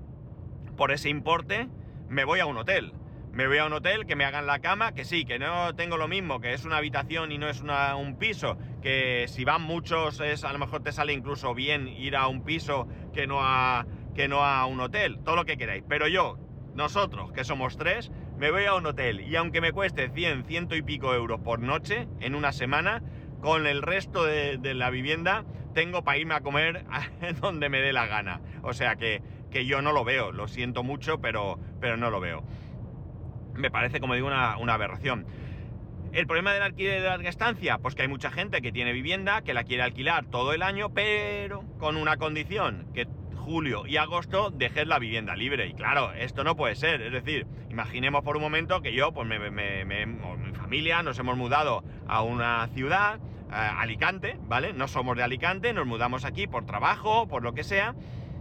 Por 0.76 0.92
ese 0.92 1.10
importe 1.10 1.68
me 2.10 2.24
voy 2.24 2.40
a 2.40 2.46
un 2.46 2.58
hotel 2.58 2.94
me 3.38 3.46
voy 3.46 3.60
a 3.60 3.68
un 3.68 3.74
hotel, 3.74 4.08
que 4.08 4.16
me 4.16 4.26
hagan 4.26 4.48
la 4.48 4.58
cama, 4.58 4.96
que 4.96 5.06
sí, 5.06 5.24
que 5.24 5.38
no 5.38 5.76
tengo 5.76 5.96
lo 5.98 6.08
mismo, 6.08 6.42
que 6.42 6.56
es 6.56 6.66
una 6.66 6.78
habitación 6.78 7.32
y 7.32 7.38
no 7.38 7.48
es 7.48 7.62
un 7.62 8.18
piso, 8.18 8.58
que 8.82 9.26
si 9.28 9.46
van 9.46 9.62
muchos 9.62 10.20
es 10.22 10.44
a 10.44 10.52
lo 10.52 10.58
mejor 10.58 10.82
te 10.82 10.92
sale 10.92 11.14
incluso 11.14 11.54
bien 11.54 11.88
ir 11.88 12.16
a 12.16 12.26
un 12.30 12.44
piso 12.44 12.88
que 13.14 13.28
no 13.28 13.38
a, 13.44 13.86
que 14.16 14.28
no 14.28 14.44
a 14.44 14.66
un 14.66 14.80
hotel, 14.80 15.20
todo 15.24 15.36
lo 15.36 15.46
que 15.46 15.56
queráis. 15.56 15.84
Pero 15.88 16.08
yo, 16.08 16.40
nosotros, 16.74 17.32
que 17.32 17.44
somos 17.44 17.78
tres, 17.78 18.12
me 18.40 18.50
voy 18.50 18.66
a 18.66 18.74
un 18.74 18.88
hotel 18.88 19.22
y 19.22 19.36
aunque 19.36 19.62
me 19.62 19.72
cueste 19.72 20.10
100, 20.10 20.46
ciento 20.46 20.76
y 20.76 20.82
pico 20.82 21.14
euros 21.14 21.40
por 21.40 21.60
noche 21.60 22.08
en 22.20 22.34
una 22.34 22.52
semana, 22.52 23.04
con 23.40 23.68
el 23.68 23.84
resto 23.84 24.26
de, 24.26 24.58
la 24.74 24.90
vivienda 24.90 25.46
tengo 25.76 26.04
para 26.04 26.18
irme 26.18 26.34
a 26.34 26.42
comer 26.42 26.86
donde 27.40 27.70
me 27.70 27.82
dé 27.82 27.94
la 27.94 28.08
gana. 28.08 28.42
O 28.64 28.74
sea 28.74 28.96
que, 28.96 29.22
que 29.52 29.68
yo 29.68 29.84
no 29.84 29.92
lo 29.92 30.04
veo, 30.04 30.32
lo 30.32 30.48
siento 30.48 30.82
mucho, 30.82 31.22
pero, 31.22 31.60
pero 31.80 31.98
no 31.98 32.10
lo 32.10 32.20
veo 32.20 32.44
me 33.58 33.72
parece, 33.72 34.00
como 34.00 34.14
digo, 34.14 34.28
una, 34.28 34.74
aberración. 34.74 35.26
El 36.14 36.26
problema 36.26 36.54
del 36.54 36.64
alquiler 36.64 37.02
de 37.02 37.08
larga 37.08 37.30
estancia, 37.30 37.78
pues 37.80 37.96
que 37.96 38.04
hay 38.04 38.08
mucha 38.08 38.32
gente 38.32 38.62
que 38.62 38.72
tiene 38.72 38.94
vivienda, 38.94 39.42
que 39.42 39.54
la 39.54 39.64
quiere 39.64 39.84
alquilar 39.84 40.26
todo 40.26 40.54
el 40.54 40.64
año, 40.64 40.94
pero 40.94 41.64
con 41.80 41.98
una 41.98 42.18
condición, 42.18 42.88
que 42.94 43.08
julio 43.36 43.86
y 43.86 43.98
agosto 43.98 44.50
dejes 44.50 44.88
la 44.88 45.00
vivienda 45.00 45.36
libre. 45.36 45.68
Y 45.68 45.74
claro, 45.74 46.14
esto 46.14 46.44
no 46.44 46.56
puede 46.56 46.76
ser. 46.76 47.02
Es 47.02 47.12
decir, 47.12 47.46
imaginemos 47.70 48.24
por 48.24 48.38
un 48.38 48.44
momento 48.44 48.82
que 48.82 48.94
yo, 48.94 49.12
pues 49.12 49.28
mi 49.28 50.54
familia, 50.54 51.04
nos 51.04 51.20
hemos 51.20 51.38
mudado 51.38 51.84
a 52.08 52.22
una 52.24 52.68
ciudad, 52.74 53.20
Alicante, 53.50 54.38
¿vale? 54.48 54.74
No 54.74 54.88
somos 54.88 55.16
de 55.16 55.24
Alicante, 55.24 55.74
nos 55.74 55.88
mudamos 55.88 56.26
aquí 56.26 56.48
por 56.48 56.66
trabajo, 56.66 57.28
por 57.28 57.44
lo 57.44 57.54
que 57.54 57.64
sea, 57.64 57.96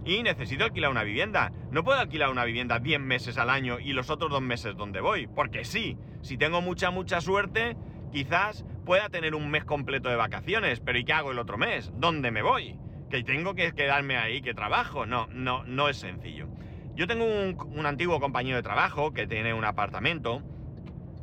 y 0.07 0.23
necesito 0.23 0.65
alquilar 0.65 0.91
una 0.91 1.03
vivienda. 1.03 1.53
No 1.71 1.85
puedo 1.85 1.99
alquilar 1.99 2.31
una 2.31 2.45
vivienda 2.45 2.79
10 2.79 3.01
meses 3.01 3.37
al 3.37 3.51
año 3.51 3.79
y 3.81 3.93
los 3.93 4.09
otros 4.09 4.31
dos 4.31 4.41
meses 4.41 4.77
donde 4.77 5.01
voy, 5.01 5.27
porque 5.27 5.65
sí, 5.65 5.99
si 6.23 6.39
tengo 6.39 6.63
mucha, 6.63 6.91
mucha 6.91 7.21
suerte, 7.21 7.77
quizás 8.13 8.65
pueda 8.87 9.09
tener 9.09 9.35
un 9.35 9.51
mes 9.51 9.65
completo 9.65 10.09
de 10.09 10.17
vacaciones, 10.17 10.81
pero 10.81 10.99
¿y 10.99 11.05
qué 11.05 11.13
hago 11.13 11.33
el 11.33 11.39
otro 11.41 11.59
mes? 11.59 11.93
¿Dónde 11.97 12.31
me 12.31 12.43
voy? 12.43 12.79
¿Que 13.11 13.23
tengo 13.25 13.55
que 13.55 13.73
quedarme 13.73 14.17
ahí, 14.17 14.41
que 14.41 14.55
trabajo? 14.55 15.07
No, 15.07 15.27
no, 15.33 15.65
no 15.65 15.89
es 15.89 15.97
sencillo. 15.97 16.47
Yo 16.95 17.07
tengo 17.07 17.25
un, 17.25 17.57
un 17.77 17.85
antiguo 17.85 18.21
compañero 18.21 18.57
de 18.57 18.63
trabajo 18.63 19.13
que 19.13 19.27
tiene 19.27 19.53
un 19.53 19.65
apartamento 19.65 20.41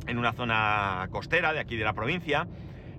en 0.07 0.17
una 0.17 0.33
zona 0.33 1.07
costera 1.09 1.53
de 1.53 1.59
aquí 1.59 1.77
de 1.77 1.85
la 1.85 1.93
provincia 1.93 2.47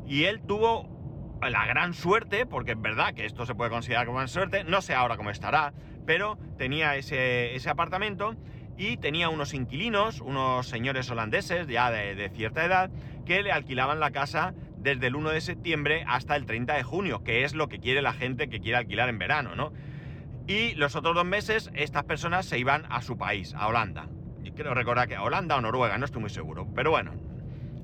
y 0.06 0.24
él 0.24 0.40
tuvo 0.40 0.93
la 1.42 1.66
gran 1.66 1.94
suerte, 1.94 2.46
porque 2.46 2.72
es 2.72 2.80
verdad 2.80 3.14
que 3.14 3.26
esto 3.26 3.46
se 3.46 3.54
puede 3.54 3.70
considerar 3.70 4.06
como 4.06 4.18
gran 4.18 4.28
suerte, 4.28 4.64
no 4.64 4.80
sé 4.80 4.94
ahora 4.94 5.16
cómo 5.16 5.30
estará, 5.30 5.72
pero 6.06 6.38
tenía 6.56 6.96
ese, 6.96 7.54
ese 7.54 7.70
apartamento 7.70 8.36
y 8.76 8.96
tenía 8.96 9.28
unos 9.28 9.54
inquilinos, 9.54 10.20
unos 10.20 10.66
señores 10.66 11.10
holandeses 11.10 11.66
ya 11.66 11.90
de, 11.90 12.28
cierta 12.30 12.64
edad, 12.64 12.90
que 13.24 13.42
le 13.42 13.52
alquilaban 13.52 14.00
la 14.00 14.10
casa 14.10 14.54
desde 14.76 15.06
el 15.06 15.16
1 15.16 15.30
de 15.30 15.40
septiembre 15.40 16.04
hasta 16.06 16.36
el 16.36 16.46
30 16.46 16.74
de 16.74 16.82
junio, 16.82 17.22
que 17.22 17.44
es 17.44 17.54
lo 17.54 17.68
que 17.68 17.78
quiere 17.78 18.02
la 18.02 18.12
gente 18.12 18.48
que 18.48 18.60
quiere 18.60 18.78
alquilar 18.78 19.08
en 19.08 19.18
verano, 19.18 19.54
¿no? 19.54 19.72
Y 20.46 20.74
los 20.74 20.94
otros 20.94 21.14
dos 21.14 21.24
meses 21.24 21.70
estas 21.74 22.04
personas 22.04 22.44
se 22.46 22.58
iban 22.58 22.84
a 22.90 23.00
su 23.00 23.16
país, 23.16 23.54
a 23.54 23.66
Holanda. 23.66 24.08
Y 24.42 24.50
creo 24.50 24.74
recordar 24.74 25.08
que 25.08 25.16
a 25.16 25.22
Holanda 25.22 25.56
o 25.56 25.60
Noruega, 25.62 25.96
no 25.96 26.04
estoy 26.04 26.20
muy 26.20 26.28
seguro. 26.28 26.68
Pero 26.74 26.90
bueno, 26.90 27.12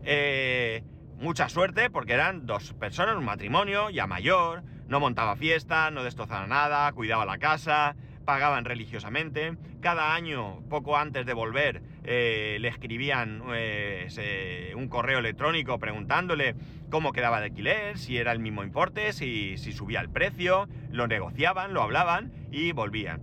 eh, 0.05 0.83
mucha 1.21 1.49
suerte 1.49 1.91
porque 1.91 2.15
eran 2.15 2.47
dos 2.47 2.73
personas, 2.73 3.17
un 3.17 3.25
matrimonio 3.25 3.91
ya 3.91 4.07
mayor, 4.07 4.63
no 4.89 5.01
montaba 5.01 5.37
fiesta, 5.37 5.91
no 5.91 6.03
destrozaba 6.03 6.47
nada, 6.47 6.91
cuidaba 6.93 7.27
la 7.27 7.39
casa, 7.39 7.95
pagaban 8.25 8.65
religiosamente. 8.65 9.57
Cada 9.81 10.15
año, 10.15 10.63
poco 10.69 10.97
antes 10.97 11.27
de 11.27 11.35
volver, 11.35 11.83
eh, 12.05 12.57
le 12.61 12.69
escribían 12.69 13.43
eh, 13.55 14.73
un 14.77 14.89
correo 14.89 15.19
electrónico 15.19 15.79
preguntándole 15.79 16.57
cómo 16.91 17.13
quedaba 17.13 17.39
el 17.39 17.45
alquiler, 17.45 17.99
si 17.99 18.17
era 18.17 18.33
el 18.33 18.41
mismo 18.41 18.65
importe, 18.65 19.13
si, 19.13 19.57
subía 19.59 20.01
el 20.01 20.09
precio, 20.09 20.69
lo 20.91 21.07
negociaban, 21.07 21.75
lo 21.75 21.83
hablaban 21.83 22.33
y 22.51 22.73
volvían. 22.73 23.21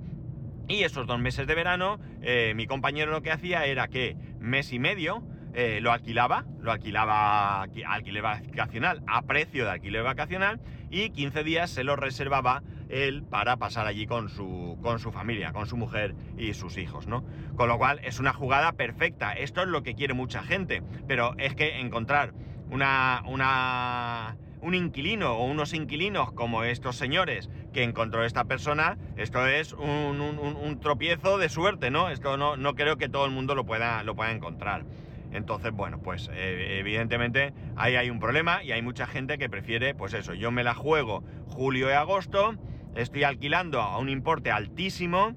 Y 0.67 0.83
esos 0.83 1.07
dos 1.07 1.19
meses 1.19 1.47
de 1.47 1.55
verano, 1.55 1.99
eh, 2.21 2.53
mi 2.55 2.67
compañero 2.67 3.11
lo 3.11 3.21
que 3.21 3.31
hacía 3.31 3.65
era 3.65 3.87
que 3.87 4.15
mes 4.39 4.71
y 4.73 4.79
medio 4.79 5.23
lo 5.53 5.91
alquilaba, 5.91 6.45
lo 6.61 6.71
alquilaba 6.71 7.63
alquiler 7.63 8.21
vacacional 8.21 9.01
a 9.07 9.23
precio 9.23 9.65
de 9.65 9.71
alquiler 9.71 10.03
vacacional 10.03 10.59
y 10.89 11.09
15 11.09 11.43
días 11.43 11.69
se 11.69 11.83
lo 11.83 11.95
reservaba 11.95 12.61
él 12.89 13.23
para 13.23 13.57
pasar 13.57 13.87
allí 13.87 14.07
con 14.07 14.29
su, 14.29 14.77
con 14.81 14.99
su 14.99 15.11
familia, 15.11 15.51
con 15.51 15.67
su 15.67 15.77
mujer 15.77 16.15
y 16.37 16.53
sus 16.53 16.77
hijos, 16.77 17.07
¿no? 17.07 17.23
Con 17.55 17.67
lo 17.67 17.77
cual 17.77 17.99
es 18.03 18.19
una 18.19 18.33
jugada 18.33 18.73
perfecta. 18.73 19.33
Esto 19.33 19.61
es 19.61 19.67
lo 19.67 19.83
que 19.83 19.95
quiere 19.95 20.13
mucha 20.13 20.43
gente, 20.43 20.83
pero 21.07 21.35
es 21.37 21.55
que 21.55 21.79
encontrar 21.79 22.33
una, 22.69 23.23
una, 23.25 24.37
un 24.61 24.73
inquilino 24.73 25.33
o 25.33 25.45
unos 25.45 25.73
inquilinos 25.73 26.31
como 26.31 26.63
estos 26.63 26.95
señores 26.95 27.49
que 27.73 27.83
encontró 27.83 28.23
esta 28.23 28.45
persona, 28.45 28.97
esto 29.17 29.45
es 29.47 29.73
un, 29.73 30.79
tropiezo 30.81 31.37
de 31.37 31.49
suerte, 31.49 31.91
¿no? 31.91 32.09
Esto 32.09 32.37
no, 32.37 32.55
no 32.55 32.75
creo 32.75 32.97
que 32.97 33.09
todo 33.09 33.25
el 33.25 33.31
mundo 33.31 33.55
lo 33.55 33.65
pueda, 33.65 34.03
lo 34.03 34.15
pueda 34.15 34.31
encontrar. 34.31 34.85
Entonces, 35.31 35.71
bueno, 35.71 35.99
pues 35.99 36.29
eh, 36.33 36.79
evidentemente 36.79 37.53
ahí 37.75 37.95
hay 37.95 38.09
un 38.09 38.19
problema 38.19 38.63
y 38.63 38.71
hay 38.71 38.81
mucha 38.81 39.07
gente 39.07 39.37
que 39.37 39.49
prefiere, 39.49 39.93
pues 39.93 40.13
eso, 40.13 40.33
yo 40.33 40.51
me 40.51 40.63
la 40.63 40.73
juego 40.73 41.23
julio 41.47 41.89
y 41.89 41.93
agosto, 41.93 42.55
estoy 42.95 43.23
alquilando 43.23 43.81
a 43.81 43.97
un 43.97 44.09
importe 44.09 44.51
altísimo, 44.51 45.33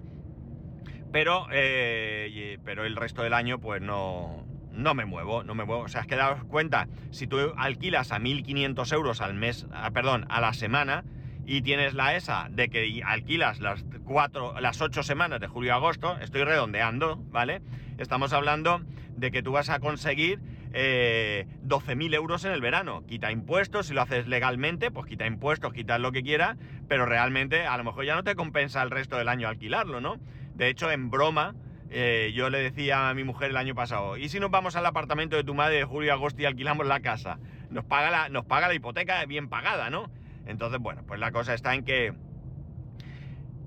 pero, 1.12 1.46
eh, 1.50 2.58
pero 2.64 2.84
el 2.84 2.96
resto 2.96 3.22
del 3.22 3.34
año 3.34 3.58
pues 3.58 3.82
no, 3.82 4.44
no 4.72 4.94
me 4.94 5.04
muevo, 5.04 5.44
no 5.44 5.54
me 5.54 5.64
muevo. 5.64 5.82
O 5.82 5.88
sea, 5.88 6.02
es 6.02 6.06
que 6.06 6.16
daos 6.16 6.44
cuenta, 6.44 6.88
si 7.10 7.26
tú 7.26 7.38
alquilas 7.56 8.12
a 8.12 8.18
1.500 8.18 8.92
euros 8.92 9.20
al 9.20 9.34
mes, 9.34 9.66
ah, 9.72 9.90
perdón, 9.90 10.26
a 10.28 10.40
la 10.40 10.52
semana, 10.52 11.04
y 11.46 11.62
tienes 11.62 11.94
la 11.94 12.14
ESA 12.14 12.48
de 12.50 12.68
que 12.68 13.02
alquilas 13.04 13.60
las 13.60 13.84
cuatro, 14.04 14.54
las 14.60 14.80
ocho 14.80 15.02
semanas 15.02 15.40
de 15.40 15.48
julio 15.48 15.68
y 15.68 15.72
agosto, 15.72 16.16
estoy 16.18 16.44
redondeando, 16.44 17.16
¿vale? 17.30 17.60
Estamos 17.98 18.32
hablando 18.32 18.82
de 19.20 19.30
que 19.30 19.42
tú 19.42 19.52
vas 19.52 19.68
a 19.68 19.78
conseguir 19.78 20.40
eh, 20.72 21.46
12.000 21.64 22.14
euros 22.14 22.44
en 22.44 22.52
el 22.52 22.60
verano. 22.60 23.04
Quita 23.06 23.30
impuestos, 23.30 23.86
si 23.86 23.94
lo 23.94 24.02
haces 24.02 24.26
legalmente, 24.26 24.90
pues 24.90 25.06
quita 25.06 25.26
impuestos, 25.26 25.72
quita 25.72 25.98
lo 25.98 26.10
que 26.10 26.22
quiera, 26.22 26.56
pero 26.88 27.06
realmente 27.06 27.66
a 27.66 27.76
lo 27.76 27.84
mejor 27.84 28.04
ya 28.04 28.14
no 28.14 28.24
te 28.24 28.34
compensa 28.34 28.82
el 28.82 28.90
resto 28.90 29.16
del 29.16 29.28
año 29.28 29.48
alquilarlo, 29.48 30.00
¿no? 30.00 30.16
De 30.54 30.68
hecho, 30.68 30.90
en 30.90 31.10
broma, 31.10 31.54
eh, 31.90 32.32
yo 32.34 32.50
le 32.50 32.58
decía 32.58 33.10
a 33.10 33.14
mi 33.14 33.24
mujer 33.24 33.50
el 33.50 33.56
año 33.56 33.74
pasado, 33.74 34.16
¿y 34.16 34.28
si 34.28 34.40
nos 34.40 34.50
vamos 34.50 34.76
al 34.76 34.86
apartamento 34.86 35.36
de 35.36 35.44
tu 35.44 35.54
madre 35.54 35.76
de 35.76 35.84
julio 35.84 36.08
y 36.08 36.10
agosto 36.10 36.40
y 36.40 36.46
alquilamos 36.46 36.86
la 36.86 37.00
casa? 37.00 37.38
Nos 37.70 37.84
paga 37.84 38.10
la, 38.10 38.28
nos 38.28 38.44
paga 38.46 38.68
la 38.68 38.74
hipoteca 38.74 39.24
bien 39.26 39.48
pagada, 39.48 39.90
¿no? 39.90 40.10
Entonces, 40.46 40.80
bueno, 40.80 41.02
pues 41.06 41.20
la 41.20 41.30
cosa 41.30 41.54
está 41.54 41.74
en 41.74 41.84
que 41.84 42.14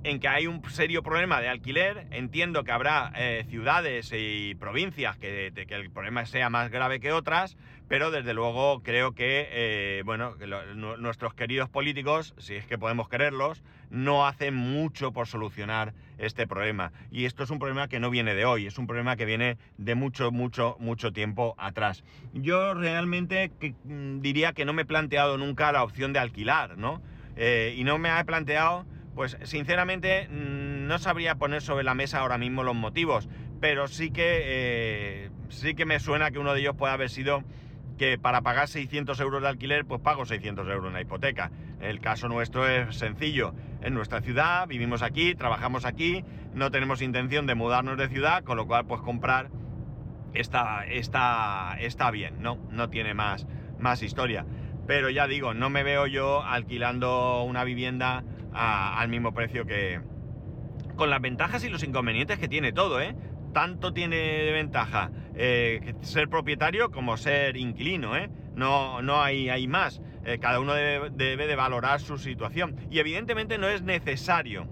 en 0.04 0.20
que 0.20 0.28
hay 0.28 0.48
un 0.48 0.62
serio 0.70 1.02
problema 1.04 1.39
de 1.42 1.50
alquiler. 1.50 2.08
Entiendo 2.12 2.63
que 2.63 2.72
habrá 2.72 3.12
eh, 3.16 3.46
ciudades 3.50 4.12
y 4.16 4.56
provincias 4.56 5.18
que, 5.18 5.48
el 5.56 5.89
problema 5.92 6.26
sea 6.26 6.50
más 6.50 6.70
grave 6.70 7.00
que 7.00 7.12
otras, 7.12 7.58
pero 7.88 8.12
desde 8.12 8.34
luego 8.34 8.82
creo 8.84 9.13
que, 9.13 9.48
eh, 9.52 10.02
bueno, 10.06 10.36
nuestros 10.98 11.34
queridos 11.34 11.70
políticos, 11.70 12.34
si 12.38 12.56
es 12.56 12.66
que 12.66 12.78
podemos 12.78 13.08
quererlos, 13.08 13.63
no 13.89 14.28
hacen 14.28 14.56
mucho 14.56 15.12
por 15.12 15.28
solucionar 15.28 15.94
este 16.18 16.48
problema. 16.48 16.92
Y 17.12 17.26
esto 17.26 17.44
es 17.44 17.50
un 17.50 17.60
problema 17.60 17.88
que 17.88 18.00
no 18.00 18.10
viene 18.10 18.36
de 18.36 18.46
hoy, 18.46 18.66
es 18.66 18.78
un 18.78 18.88
problema 18.88 19.16
que 19.16 19.26
viene 19.26 19.58
de 19.78 19.96
mucho, 19.96 20.32
mucho, 20.32 20.76
mucho 20.80 21.13
tiempo 21.13 21.56
atrás. 21.58 22.04
Yo 22.34 22.74
realmente 22.74 23.52
mm, 23.84 24.20
diría 24.20 24.54
que 24.54 24.66
no 24.66 24.74
me 24.74 24.84
he 24.84 24.86
planteado 24.86 25.38
nunca 25.38 25.72
la 25.72 25.84
opción 25.84 26.13
de 26.13 26.20
alquilar, 26.20 26.78
¿no? 26.78 27.02
Eh, 27.36 27.74
y 27.78 27.84
no 27.84 27.98
me 27.98 28.10
he 28.10 28.26
planteado 28.26 28.86
pues 29.15 29.38
sinceramente 29.43 30.28
mm, 30.30 30.88
no 30.88 30.97
sabría 30.99 31.36
poner 31.36 31.62
sobre 31.62 31.84
la 31.84 31.93
mesa 31.93 32.19
ahora 32.19 32.38
mismo 32.38 32.63
los 32.63 32.76
motivos, 32.76 33.30
pero 33.62 33.88
sí 33.88 34.12
que, 34.12 34.41
eh, 34.43 35.30
sí 35.49 35.76
que 35.76 35.86
me 35.86 35.99
suena 35.99 36.32
que 36.32 36.39
uno 36.39 36.54
de 36.54 36.62
ellos 36.62 36.76
puede 36.76 36.93
haber 36.93 37.10
sido 37.10 37.43
que 37.97 38.17
para 38.17 38.41
pagar 38.41 38.67
600 38.67 39.19
euros 39.19 39.41
de 39.41 39.49
alquiler, 39.49 39.86
pues 39.86 40.02
pago 40.02 40.26
600 40.26 40.67
euros 40.67 40.88
en 40.88 40.93
la 40.93 41.02
hipoteca. 41.02 41.52
El 41.80 41.99
caso 41.99 42.28
nuestro 42.28 42.67
es 42.67 42.95
sencillo. 42.95 43.54
En 43.82 43.93
nuestra 43.93 44.21
ciudad, 44.21 44.67
vivimos 44.67 45.02
aquí, 45.02 45.36
trabajamos 45.36 45.86
aquí, 45.86 46.23
no 46.54 46.71
tenemos 46.71 47.02
intención 47.02 47.45
de 47.45 47.56
mudarnos 47.56 47.97
de 47.97 48.10
ciudad, 48.10 48.43
con 48.43 48.58
lo 48.58 48.65
cual, 48.65 48.86
pues 48.86 49.02
comprar 49.02 49.49
está, 50.34 50.86
está, 50.86 51.78
está 51.80 52.12
bien, 52.12 52.41
¿no? 52.41 52.58
No 52.71 52.89
tiene 52.89 53.13
más, 53.13 53.45
más 53.80 54.02
historia. 54.02 54.45
Pero 54.88 55.10
ya 55.10 55.28
digo, 55.28 55.54
no 55.54 55.69
me 55.69 55.84
veo 55.84 56.08
yo 56.08 56.43
alquilando 56.43 57.43
una 57.43 57.63
vivienda 57.63 58.23
al 58.54 59.10
mismo 59.10 59.34
precio 59.34 59.66
que... 59.66 60.02
Con 60.96 61.10
las 61.10 61.22
ventajas 61.22 61.63
y 61.63 61.70
los 61.70 61.84
inconvenientes 61.84 62.38
que 62.38 62.48
tiene 62.48 62.72
todo, 62.72 63.02
¿eh? 63.02 63.16
Tanto 63.52 63.94
tiene 63.94 64.16
de 64.16 64.52
ventaja 64.52 65.12
eh, 65.36 65.96
ser 66.02 66.30
propietario 66.30 66.92
como 66.92 67.18
ser 67.18 67.58
inquilino, 67.58 68.16
¿eh? 68.16 68.30
No, 68.56 69.02
no 69.02 69.22
hay, 69.22 69.50
hay 69.50 69.68
más. 69.68 70.02
Eh, 70.26 70.38
cada 70.39 70.60
uno 70.60 70.74
debe, 70.74 71.10
de 71.48 71.56
valorar 71.56 72.00
su 72.00 72.18
situación. 72.18 72.76
Y 72.92 73.00
evidentemente 73.00 73.58
no 73.58 73.68
es 73.68 73.82
necesario 73.82 74.68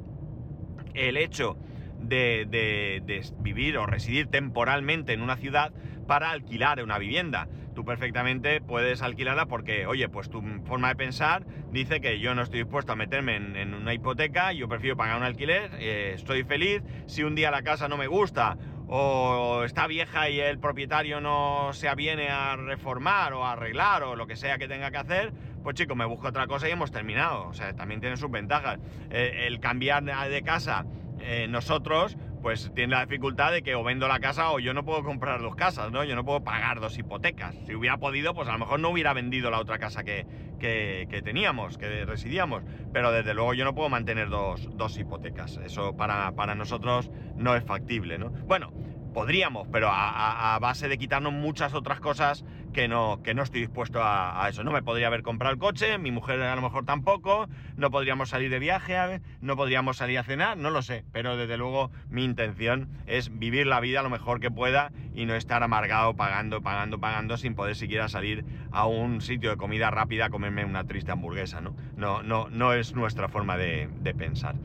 el 0.93 1.17
hecho 1.17 1.57
de, 1.99 2.45
de, 2.49 3.23
vivir 3.39 3.77
o 3.77 3.85
residir 3.85 4.27
temporalmente 4.27 5.13
en 5.13 5.21
una 5.21 5.37
ciudad 5.37 5.73
para 6.07 6.31
alquilar 6.31 6.83
una 6.83 6.97
vivienda 6.97 7.47
tú 7.73 7.85
perfectamente 7.85 8.61
puedes 8.61 9.01
alquilarla 9.01 9.45
porque, 9.45 9.85
oye, 9.85 10.09
pues 10.09 10.29
tu 10.29 10.41
forma 10.65 10.89
de 10.89 10.95
pensar 10.95 11.45
dice 11.71 12.01
que 12.01 12.19
yo 12.19 12.35
no 12.35 12.41
estoy 12.41 12.59
dispuesto 12.59 12.91
a 12.91 12.95
meterme 12.95 13.35
en, 13.35 13.73
una 13.73 13.93
hipoteca, 13.93 14.51
yo 14.53 14.67
prefiero 14.67 14.97
pagar 14.97 15.17
un 15.17 15.23
alquiler, 15.23 15.71
eh, 15.79 16.13
estoy 16.15 16.43
feliz, 16.43 16.81
si 17.05 17.23
un 17.23 17.35
día 17.35 17.51
la 17.51 17.61
casa 17.61 17.87
no 17.87 17.97
me 17.97 18.07
gusta 18.07 18.57
o 18.93 19.63
está 19.63 19.87
vieja 19.87 20.29
y 20.29 20.41
el 20.41 20.59
propietario 20.59 21.21
no 21.21 21.69
se 21.71 21.87
aviene 21.87 22.29
a 22.29 22.57
reformar 22.57 23.31
o 23.33 23.45
a 23.45 23.53
arreglar 23.53 24.03
o 24.03 24.17
lo 24.17 24.27
que 24.27 24.35
sea 24.35 24.57
que 24.57 24.67
tenga 24.67 24.91
que 24.91 24.97
hacer, 24.97 25.33
pues 25.63 25.75
chico, 25.75 25.95
me 25.95 26.03
busco 26.03 26.27
otra 26.27 26.45
cosa 26.47 26.67
y 26.67 26.71
hemos 26.71 26.91
terminado. 26.91 27.47
O 27.47 27.53
sea, 27.53 27.73
también 27.73 28.01
tiene 28.01 28.17
sus 28.17 28.29
ventajas. 28.29 28.79
Eh, 29.09 29.45
el 29.47 29.61
cambiar 29.61 30.03
de 30.03 30.41
casa, 30.43 30.85
eh, 31.19 31.47
nosotros, 31.47 32.17
pues 32.41 32.71
tiene 32.73 32.95
la 32.95 33.05
dificultad 33.05 33.51
de 33.51 33.61
que 33.61 33.75
o 33.75 33.83
vendo 33.83 34.07
la 34.07 34.19
casa 34.19 34.51
o 34.51 34.59
yo 34.59 34.73
no 34.73 34.83
puedo 34.83 35.03
comprar 35.03 35.41
dos 35.41 35.55
casas, 35.55 35.91
¿no? 35.91 36.03
Yo 36.03 36.15
no 36.15 36.25
puedo 36.25 36.41
pagar 36.43 36.79
dos 36.79 36.97
hipotecas. 36.97 37.55
Si 37.65 37.75
hubiera 37.75 37.97
podido, 37.97 38.33
pues 38.33 38.47
a 38.49 38.53
lo 38.53 38.59
mejor 38.59 38.79
no 38.79 38.89
hubiera 38.89 39.13
vendido 39.13 39.51
la 39.51 39.59
otra 39.59 39.77
casa 39.77 40.03
que, 40.03 40.25
que, 40.59 41.21
teníamos, 41.23 41.77
que 41.77 42.05
residíamos. 42.05 42.63
Pero 42.91 43.11
desde 43.11 43.33
luego 43.33 43.53
yo 43.53 43.63
no 43.63 43.75
puedo 43.75 43.89
mantener 43.89 44.29
dos, 44.29 44.69
dos 44.75 44.97
hipotecas. 44.97 45.57
Eso 45.57 45.95
para, 45.95 46.31
para 46.31 46.55
nosotros 46.55 47.11
no 47.35 47.55
es 47.55 47.63
factible, 47.63 48.17
¿no? 48.17 48.29
Bueno, 48.29 48.71
podríamos, 49.13 49.67
pero 49.71 49.89
a, 49.91 50.57
base 50.61 50.87
de 50.87 50.97
quitarnos 50.97 51.33
muchas 51.33 51.73
otras 51.73 51.99
cosas 51.99 52.43
que 52.73 52.87
no, 52.87 53.21
que 53.23 53.33
no 53.33 53.43
estoy 53.43 53.61
dispuesto 53.61 53.99
a, 54.01 54.47
eso. 54.49 54.63
No 54.63 54.71
me 54.71 54.81
podría 54.81 55.07
haber 55.07 55.23
comprado 55.23 55.53
el 55.53 55.59
coche, 55.59 55.97
mi 55.97 56.11
mujer 56.11 56.41
a 56.41 56.55
lo 56.55 56.61
mejor 56.61 56.85
tampoco, 56.85 57.47
no 57.75 57.91
podríamos 57.91 58.29
salir 58.29 58.49
de 58.49 58.59
viaje, 58.59 59.21
no 59.41 59.55
podríamos 59.55 59.97
salir 59.97 60.19
a 60.19 60.23
cenar, 60.23 60.57
no 60.57 60.69
lo 60.69 60.81
sé, 60.81 61.03
pero 61.11 61.37
desde 61.37 61.57
luego 61.57 61.91
mi 62.09 62.23
intención 62.23 62.89
es 63.05 63.37
vivir 63.37 63.67
la 63.67 63.79
vida 63.79 64.01
lo 64.03 64.09
mejor 64.09 64.39
que 64.39 64.51
pueda 64.51 64.91
y 65.13 65.25
no 65.25 65.35
estar 65.35 65.63
amargado 65.63 66.15
pagando, 66.15 66.61
pagando, 66.61 66.99
pagando 66.99 67.37
sin 67.37 67.55
poder 67.55 67.75
siquiera 67.75 68.07
salir 68.07 68.45
a 68.71 68.85
un 68.85 69.21
sitio 69.21 69.49
de 69.49 69.57
comida 69.57 69.91
rápida 69.91 70.25
a 70.25 70.29
comerme 70.29 70.65
una 70.65 70.85
triste 70.85 71.11
hamburguesa, 71.11 71.61
¿no? 71.61 71.75
No, 71.95 72.23
no, 72.23 72.49
no 72.49 72.73
es 72.73 72.95
nuestra 72.95 73.27
forma 73.27 73.57
de, 73.57 73.89
de 74.01 74.13
pensar 74.13 74.55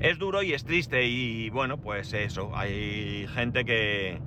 es 0.00 0.18
duro 0.18 0.42
y 0.42 0.52
es 0.52 0.64
triste 0.64 1.06
y 1.06 1.50
bueno, 1.50 1.78
pues 1.78 2.12
eso, 2.12 2.56
hay 2.56 3.26
gente 3.34 3.64
que, 3.64 4.20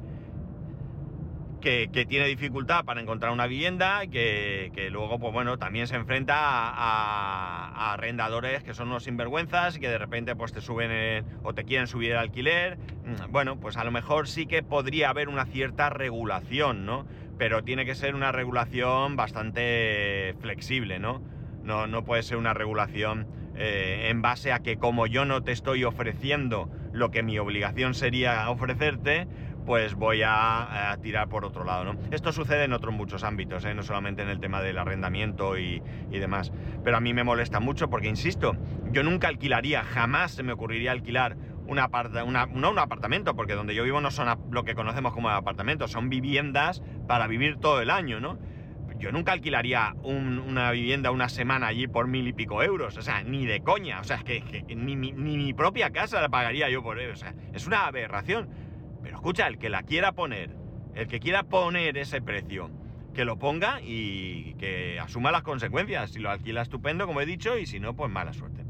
que, 1.59 2.05
tiene 2.07 2.25
dificultad 2.25 2.85
para 2.85 3.01
encontrar 3.01 3.31
una 3.31 3.47
vivienda 3.47 4.03
y 4.03 4.09
que, 4.09 4.89
luego, 4.91 5.19
pues 5.19 5.33
bueno, 5.33 5.57
también 5.57 5.87
se 5.87 5.95
enfrenta 5.95 6.35
a, 6.37 7.93
arrendadores 7.93 8.63
que 8.63 8.73
son 8.73 8.87
unos 8.89 9.03
sinvergüenzas 9.03 9.77
y 9.77 9.79
que 9.79 9.89
de 9.89 9.97
repente 9.97 10.35
pues 10.35 10.51
te 10.53 10.61
suben 10.61 11.25
o 11.43 11.53
te 11.53 11.65
quieren 11.65 11.87
subir 11.87 12.11
el 12.11 12.17
alquiler. 12.17 12.77
Mm, 12.77 13.31
bueno, 13.31 13.59
pues 13.59 13.77
a 13.77 13.83
lo 13.83 13.91
mejor 13.91 14.27
sí 14.27 14.45
que 14.45 14.63
podría 14.63 15.09
haber 15.09 15.29
una 15.29 15.45
cierta 15.45 15.89
regulación, 15.89 16.85
¿no? 16.85 17.05
Pero 17.37 17.63
tiene 17.63 17.85
que 17.85 17.95
ser 17.95 18.15
una 18.15 18.31
regulación 18.31 19.15
bastante 19.15 20.35
flexible, 20.39 20.99
¿no? 20.99 21.21
No, 21.63 21.87
no 21.87 22.03
puede 22.03 22.23
ser 22.23 22.37
una 22.37 22.53
regulación 22.53 23.27
eh, 23.61 24.07
en 24.09 24.21
base 24.21 24.53
a 24.53 24.59
que 24.59 24.77
como 24.77 25.05
yo 25.05 25.25
no 25.25 25.43
te 25.43 25.51
estoy 25.51 25.83
ofreciendo 25.83 26.69
lo 26.93 27.11
que 27.11 27.23
mi 27.23 27.37
obligación 27.39 27.93
sería 27.93 28.49
ofrecerte, 28.49 29.27
pues 29.65 29.95
voy 29.95 30.21
a, 30.25 30.97
tirar 31.01 31.27
por 31.27 31.45
otro 31.45 31.65
lado, 31.65 31.83
¿no? 31.83 31.99
Esto 32.09 32.31
sucede 32.31 32.63
en 32.63 32.73
otros 32.73 32.93
muchos 32.93 33.23
ámbitos, 33.23 33.65
¿eh? 33.65 33.75
no 33.75 33.83
solamente 33.83 34.21
en 34.21 34.29
el 34.29 34.39
tema 34.39 34.61
del 34.61 34.77
arrendamiento 34.77 35.57
y, 35.57 35.81
demás. 36.09 36.51
Pero 36.83 36.97
a 36.97 36.99
mí 37.01 37.13
me 37.13 37.23
molesta 37.23 37.59
mucho 37.59 37.89
porque, 37.89 38.07
insisto, 38.07 38.55
yo 38.91 39.03
nunca 39.03 39.27
alquilaría, 39.27 39.83
jamás 39.83 40.31
se 40.31 40.41
me 40.41 40.53
ocurriría 40.53 40.91
alquilar 40.91 41.35
una, 41.67 41.89
una, 42.25 42.45
un 42.45 42.79
apartamento, 42.79 43.35
porque 43.35 43.53
donde 43.53 43.75
yo 43.75 43.83
vivo 43.83 44.01
no 44.01 44.09
son 44.09 44.27
lo 44.49 44.63
que 44.63 44.73
conocemos 44.73 45.13
como 45.13 45.29
apartamentos, 45.29 45.91
son 45.91 46.09
viviendas 46.09 46.81
para 47.07 47.27
vivir 47.27 47.57
todo 47.57 47.81
el 47.81 47.91
año, 47.91 48.19
¿no? 48.19 48.39
Yo 48.99 49.13
nunca 49.13 49.31
alquilaría 49.31 49.95
una 50.03 50.71
vivienda 50.71 51.11
una 51.11 51.29
semana 51.29 51.67
allí 51.67 51.87
por 51.87 52.07
mil 52.07 52.27
y 52.27 52.33
pico 52.33 52.61
euros. 52.61 52.97
O 52.97 53.01
sea, 53.01 53.23
ni 53.23 53.45
de 53.45 53.61
coña. 53.61 54.01
O 54.01 54.03
sea, 54.03 54.17
es 54.17 54.23
que, 54.25 54.63
ni, 54.75 54.95
mi 54.97 55.53
propia 55.53 55.89
casa 55.91 56.21
la 56.21 56.27
pagaría 56.27 56.69
yo 56.69 56.83
por 56.83 56.99
eso. 56.99 57.13
O 57.13 57.15
sea, 57.15 57.33
es 57.53 57.65
una 57.65 57.85
aberración. 57.85 58.49
Pero 59.01 59.15
escucha, 59.15 59.47
el 59.47 59.57
que 59.57 59.69
la 59.69 59.83
quiera 59.83 60.11
poner, 60.11 60.53
el 60.95 61.07
que 61.07 61.21
quiera 61.21 61.43
poner 61.43 61.97
ese 61.97 62.21
precio, 62.21 62.69
que 63.13 63.23
lo 63.23 63.39
ponga 63.39 63.79
y 63.81 64.55
que 64.55 64.99
asuma 64.99 65.31
las 65.31 65.43
consecuencias. 65.43 66.11
Si 66.11 66.19
lo 66.19 66.29
alquila 66.29 66.61
estupendo, 66.61 67.07
como 67.07 67.21
he 67.21 67.25
dicho, 67.25 67.57
y 67.57 67.65
si 67.65 67.79
no, 67.79 67.95
pues 67.95 68.11
mala 68.11 68.33
suerte. 68.33 68.65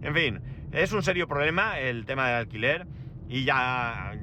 En 0.00 0.14
fin, 0.14 0.40
es 0.72 0.92
un 0.92 1.02
serio 1.02 1.28
problema 1.28 1.78
el 1.78 2.06
tema 2.06 2.28
del 2.28 2.36
alquiler 2.36 2.86
y 3.28 3.44
ya, 3.44 4.14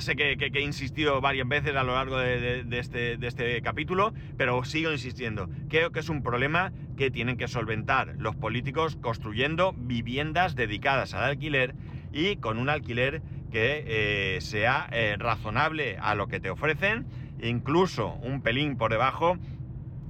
sé 0.00 0.16
que, 0.16 0.36
he 0.38 0.60
insistido 0.60 1.20
varias 1.20 1.48
veces 1.48 1.74
a 1.74 1.82
lo 1.82 1.94
largo 1.94 2.20
este, 2.20 3.16
de, 3.16 3.26
este, 3.26 3.62
capítulo, 3.62 4.12
pero 4.36 4.62
sigo 4.64 4.92
insistiendo. 4.92 5.48
Creo 5.68 5.92
que 5.92 6.00
es 6.00 6.08
un 6.08 6.22
problema 6.22 6.72
que 6.96 7.10
tienen 7.10 7.36
que 7.36 7.48
solventar 7.48 8.14
los 8.18 8.36
políticos 8.36 8.96
construyendo 9.00 9.72
viviendas 9.76 10.54
dedicadas 10.54 11.14
al 11.14 11.24
alquiler 11.24 11.74
y 12.12 12.36
con 12.36 12.58
un 12.58 12.68
alquiler 12.68 13.22
que 13.50 13.84
eh, 13.86 14.40
sea 14.42 14.88
eh, 14.92 15.16
razonable 15.18 15.96
a 16.00 16.14
lo 16.14 16.28
que 16.28 16.38
te 16.38 16.50
ofrecen, 16.50 17.06
incluso 17.42 18.14
un 18.16 18.42
pelín 18.42 18.76
por 18.76 18.90
debajo. 18.90 19.38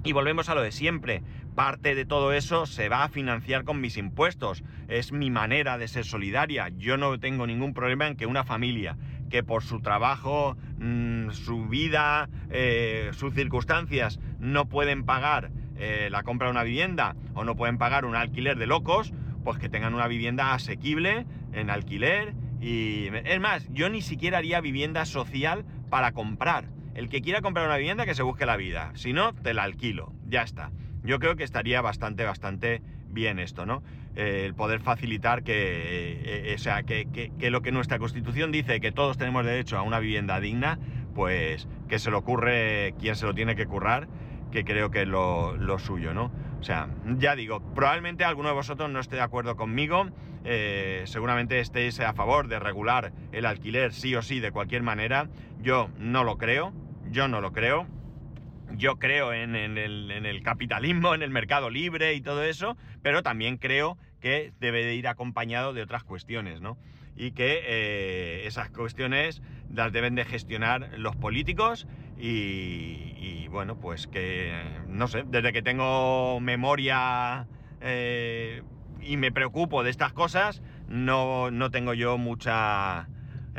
Y 0.04 0.12
volvemos 0.12 0.48
a 0.48 0.54
lo 0.54 0.62
de 0.62 0.72
siempre 0.72 1.22
parte 1.58 1.96
de 1.96 2.04
todo 2.04 2.32
eso 2.32 2.66
se 2.66 2.88
va 2.88 3.02
a 3.02 3.08
financiar 3.08 3.64
con 3.64 3.80
mis 3.80 3.96
impuestos. 3.96 4.62
Es 4.86 5.10
mi 5.10 5.28
manera 5.28 5.76
de 5.76 5.88
ser 5.88 6.04
solidaria. 6.04 6.68
Yo 6.68 6.96
no 6.96 7.18
tengo 7.18 7.48
ningún 7.48 7.74
problema 7.74 8.06
en 8.06 8.14
que 8.14 8.26
una 8.26 8.44
familia 8.44 8.96
que 9.28 9.42
por 9.42 9.62
su 9.62 9.80
trabajo, 9.80 10.56
mm, 10.78 11.30
su 11.30 11.68
vida, 11.68 12.28
eh, 12.50 13.10
sus 13.12 13.34
circunstancias 13.34 14.18
no 14.38 14.66
pueden 14.66 15.04
pagar 15.04 15.50
eh, 15.76 16.08
la 16.10 16.22
compra 16.24 16.48
de 16.48 16.52
una 16.52 16.64
vivienda 16.64 17.14
o 17.34 17.44
no 17.44 17.54
pueden 17.54 17.78
pagar 17.78 18.04
un 18.04 18.16
alquiler 18.16 18.58
de 18.58 18.66
locos, 18.66 19.12
pues 19.44 19.58
que 19.58 19.68
tengan 19.68 19.94
una 19.94 20.08
vivienda 20.08 20.52
asequible 20.52 21.26
en 21.52 21.70
alquiler. 21.70 22.34
Y 22.60 23.08
es 23.24 23.40
más, 23.40 23.68
yo 23.70 23.88
ni 23.88 24.02
siquiera 24.02 24.38
haría 24.38 24.60
vivienda 24.60 25.04
social 25.04 25.64
para 25.88 26.12
comprar. 26.12 26.68
El 26.94 27.08
que 27.08 27.20
quiera 27.20 27.42
comprar 27.42 27.66
una 27.66 27.76
vivienda 27.76 28.06
que 28.06 28.14
se 28.14 28.24
busque 28.24 28.44
la 28.44 28.56
vida. 28.56 28.90
Si 28.94 29.12
no, 29.12 29.32
te 29.32 29.54
la 29.54 29.62
alquilo. 29.62 30.12
Ya 30.26 30.42
está. 30.42 30.72
Yo 31.04 31.20
creo 31.20 31.36
que 31.36 31.44
estaría 31.44 31.80
bastante, 31.80 32.24
bastante 32.24 32.82
bien 33.08 33.38
esto, 33.38 33.66
¿no? 33.66 33.82
Eh, 34.18 34.46
el 34.46 34.54
poder 34.54 34.80
facilitar 34.80 35.44
que, 35.44 35.52
eh, 35.54 36.52
eh, 36.52 36.58
sea, 36.58 36.82
que, 36.82 37.30
lo 37.38 37.62
que 37.62 37.70
nuestra 37.70 38.00
Constitución 38.00 38.50
dice, 38.50 38.80
que 38.80 38.90
todos 38.90 39.16
tenemos 39.16 39.44
derecho 39.44 39.78
a 39.78 39.82
una 39.82 40.00
vivienda 40.00 40.40
digna, 40.40 40.80
pues 41.14 41.68
que 41.88 42.00
se 42.00 42.10
lo 42.10 42.18
ocurre 42.18 42.96
quien 42.98 43.14
se 43.14 43.26
lo 43.26 43.34
tiene 43.34 43.54
que 43.54 43.66
currar, 43.66 44.08
que 44.50 44.64
creo 44.64 44.90
que 44.90 45.02
es 45.02 45.08
lo, 45.08 45.78
suyo, 45.78 46.14
¿no? 46.14 46.32
O 46.58 46.64
sea, 46.64 46.88
ya 47.16 47.36
digo, 47.36 47.60
probablemente 47.76 48.24
alguno 48.24 48.48
de 48.48 48.56
vosotros 48.56 48.90
no 48.90 48.98
esté 48.98 49.14
de 49.14 49.22
acuerdo 49.22 49.54
conmigo, 49.54 50.08
seguramente 51.04 51.60
estéis 51.60 52.00
a 52.00 52.12
favor 52.12 52.48
de 52.48 52.58
regular 52.58 53.12
el 53.30 53.46
alquiler 53.46 53.92
sí 53.92 54.16
o 54.16 54.22
sí 54.22 54.40
de 54.40 54.50
cualquier 54.50 54.82
manera, 54.82 55.28
yo 55.60 55.90
no 55.96 56.24
lo 56.24 56.38
creo, 56.38 56.72
yo 57.12 57.28
no 57.28 57.40
lo 57.40 57.52
creo, 57.52 57.86
yo 58.76 58.98
creo 58.98 59.32
en, 59.32 59.54
el, 59.54 60.42
capitalismo, 60.42 61.14
en 61.14 61.22
el 61.22 61.30
mercado 61.30 61.70
libre 61.70 62.14
y 62.14 62.20
todo 62.20 62.42
eso, 62.44 62.76
pero 63.02 63.22
también 63.22 63.56
creo 63.56 63.96
que 64.20 64.52
debe 64.60 64.84
de 64.84 64.94
ir 64.94 65.08
acompañado 65.08 65.72
de 65.72 65.82
otras 65.82 66.04
cuestiones, 66.04 66.60
¿no? 66.60 66.76
Y 67.16 67.32
que 67.32 67.62
eh, 67.64 68.46
esas 68.46 68.70
cuestiones 68.70 69.42
las 69.72 69.92
deben 69.92 70.14
de 70.14 70.24
gestionar 70.24 70.90
los 70.96 71.16
políticos 71.16 71.86
y, 72.16 73.48
bueno, 73.48 73.76
pues 73.76 74.06
que, 74.06 74.52
no 74.86 75.08
sé, 75.08 75.24
desde 75.26 75.52
que 75.52 75.62
tengo 75.62 76.40
memoria 76.40 77.48
eh, 77.80 78.62
y 79.00 79.16
me 79.16 79.32
preocupo 79.32 79.82
de 79.82 79.90
estas 79.90 80.12
cosas, 80.12 80.62
no, 80.88 81.50
no 81.50 81.70
tengo 81.70 81.94
yo 81.94 82.18
mucha 82.18 83.08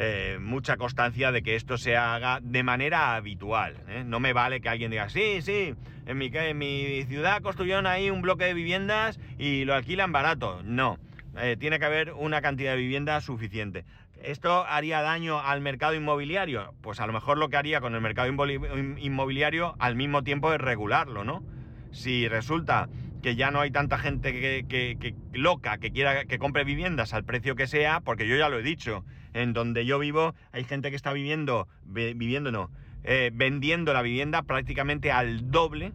eh, 0.01 0.37
mucha 0.39 0.77
constancia 0.77 1.33
de 1.33 1.41
que 1.41 1.55
esto 1.55 1.77
se 1.77 1.97
haga 1.97 2.39
de 2.41 2.63
manera 2.63 3.15
habitual. 3.15 3.75
¿eh? 3.89 4.03
No 4.05 4.21
me 4.21 4.31
vale 4.31 4.61
que 4.61 4.69
alguien 4.69 4.91
diga, 4.91 5.09
sí, 5.09 5.41
sí, 5.41 5.75
en 6.05 6.17
mi, 6.17 7.03
ciudad 7.03 7.41
construyeron 7.41 7.85
ahí 7.85 8.09
un 8.09 8.21
bloque 8.21 8.45
de 8.45 8.53
viviendas 8.53 9.19
y 9.37 9.65
lo 9.65 9.75
alquilan 9.75 10.13
barato. 10.13 10.61
No, 10.63 10.97
eh, 11.37 11.57
tiene 11.59 11.79
que 11.79 11.85
haber 11.85 12.13
una 12.13 12.41
cantidad 12.41 12.71
de 12.71 12.77
viviendas 12.77 13.25
suficiente. 13.25 13.83
¿Esto 14.23 14.65
haría 14.65 15.01
daño 15.01 15.41
al 15.41 15.59
mercado 15.59 15.93
inmobiliario? 15.95 16.73
Pues 16.79 17.01
a 17.01 17.05
lo 17.07 17.11
mejor 17.11 17.37
lo 17.37 17.49
que 17.49 17.57
haría 17.57 17.81
con 17.81 17.93
el 17.93 17.99
mercado 17.99 18.29
inmobiliario 18.29 19.75
al 19.79 19.97
mismo 19.97 20.23
tiempo 20.23 20.53
es 20.53 20.61
regularlo, 20.61 21.25
¿no? 21.25 21.43
Si 21.91 22.29
resulta 22.29 22.87
que 23.21 23.35
ya 23.35 23.51
no 23.51 23.59
hay 23.59 23.71
tanta 23.71 23.97
gente 23.97 24.31
que, 24.31 25.15
loca 25.33 25.77
que 25.77 25.91
quiera 25.91 26.23
que 26.23 26.39
compre 26.39 26.63
viviendas 26.63 27.13
al 27.13 27.25
precio 27.25 27.55
que 27.55 27.67
sea, 27.67 27.99
porque 27.99 28.27
yo 28.27 28.37
ya 28.37 28.47
lo 28.47 28.59
he 28.59 28.63
dicho, 28.63 29.03
en 29.33 29.53
donde 29.53 29.85
yo 29.85 29.99
vivo 29.99 30.33
hay 30.51 30.63
gente 30.63 30.89
que 30.89 30.95
está 30.95 31.13
viviendo, 31.13 31.67
viviendo 31.85 32.51
no, 32.51 32.69
eh, 33.03 33.31
vendiendo 33.33 33.93
la 33.93 34.01
vivienda 34.01 34.43
prácticamente 34.43 35.11
al 35.11 35.51
doble, 35.51 35.93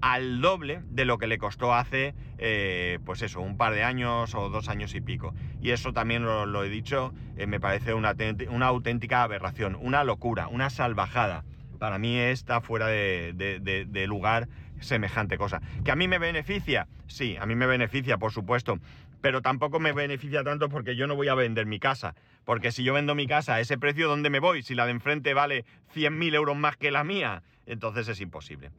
al 0.00 0.40
doble 0.40 0.82
de 0.90 1.04
lo 1.04 1.18
que 1.18 1.26
le 1.26 1.38
costó 1.38 1.74
hace, 1.74 2.14
eh, 2.38 2.98
pues 3.04 3.22
eso, 3.22 3.40
un 3.40 3.56
par 3.56 3.72
de 3.72 3.84
años 3.84 4.34
o 4.34 4.48
dos 4.48 4.68
años 4.68 4.94
y 4.94 5.00
pico. 5.00 5.34
Y 5.60 5.70
eso 5.70 5.92
también 5.92 6.24
lo, 6.24 6.64
he 6.64 6.68
dicho, 6.68 7.14
eh, 7.36 7.46
me 7.46 7.60
parece 7.60 7.94
una, 7.94 8.14
una, 8.50 8.66
auténtica 8.66 9.22
aberración, 9.22 9.76
una 9.80 10.04
locura, 10.04 10.48
una 10.48 10.70
salvajada. 10.70 11.44
Para 11.78 11.98
mí 11.98 12.16
está 12.16 12.60
fuera 12.60 12.86
de 12.86 14.04
lugar 14.08 14.48
semejante 14.82 15.38
cosa. 15.38 15.60
¿Que 15.84 15.90
a 15.90 15.96
mí 15.96 16.08
me 16.08 16.18
beneficia? 16.18 16.88
Sí, 17.06 17.36
a 17.40 17.46
mí 17.46 17.54
me 17.54 17.66
beneficia, 17.66 18.18
por 18.18 18.32
supuesto, 18.32 18.78
pero 19.20 19.42
tampoco 19.42 19.80
me 19.80 19.92
beneficia 19.92 20.44
tanto 20.44 20.68
porque 20.68 20.96
yo 20.96 21.06
no 21.06 21.14
voy 21.14 21.28
a 21.28 21.34
vender 21.34 21.66
mi 21.66 21.78
casa. 21.78 22.14
Porque 22.44 22.72
si 22.72 22.82
yo 22.82 22.94
vendo 22.94 23.14
mi 23.14 23.26
casa 23.26 23.54
a 23.54 23.60
ese 23.60 23.78
precio, 23.78 24.08
¿dónde 24.08 24.30
me 24.30 24.40
voy? 24.40 24.62
Si 24.62 24.74
la 24.74 24.86
de 24.86 24.92
enfrente 24.92 25.34
vale 25.34 25.64
100.000 25.94 26.34
euros 26.34 26.56
más 26.56 26.76
que 26.76 26.90
la 26.90 27.04
mía, 27.04 27.42
entonces 27.66 28.08
es 28.08 28.20
imposible. 28.20 28.70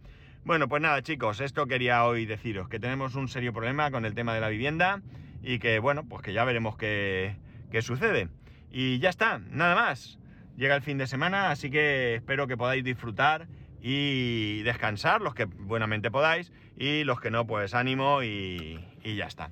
Bueno, 0.43 0.67
pues 0.67 0.81
nada, 0.81 1.01
chicos, 1.01 1.39
esto 1.39 1.67
quería 1.67 2.03
hoy 2.03 2.25
deciros, 2.25 2.67
que 2.67 2.79
tenemos 2.79 3.15
un 3.15 3.29
serio 3.29 3.53
problema 3.53 3.91
con 3.91 4.05
el 4.05 4.13
tema 4.13 4.33
de 4.33 4.41
la 4.41 4.49
vivienda 4.49 5.01
y 5.41 5.59
que, 5.59 5.79
bueno, 5.79 6.03
pues 6.07 6.21
que 6.21 6.33
ya 6.33 6.43
veremos 6.43 6.75
qué, 6.75 7.37
qué 7.71 7.81
sucede. 7.81 8.27
Y 8.69 8.99
ya 8.99 9.09
está, 9.09 9.39
nada 9.49 9.75
más. 9.75 10.19
Llega 10.57 10.75
el 10.75 10.81
fin 10.81 10.97
de 10.97 11.07
semana, 11.07 11.49
así 11.49 11.71
que 11.71 12.15
espero 12.15 12.47
que 12.47 12.57
podáis 12.57 12.83
disfrutar 12.83 13.47
y 13.81 14.61
descansar, 14.63 15.21
los 15.21 15.33
que 15.33 15.45
buenamente 15.45 16.11
podáis, 16.11 16.51
y 16.77 17.03
los 17.03 17.19
que 17.19 17.31
no, 17.31 17.47
pues 17.47 17.73
ánimo 17.73 18.23
y, 18.23 18.85
y 19.03 19.15
ya 19.15 19.25
está. 19.25 19.51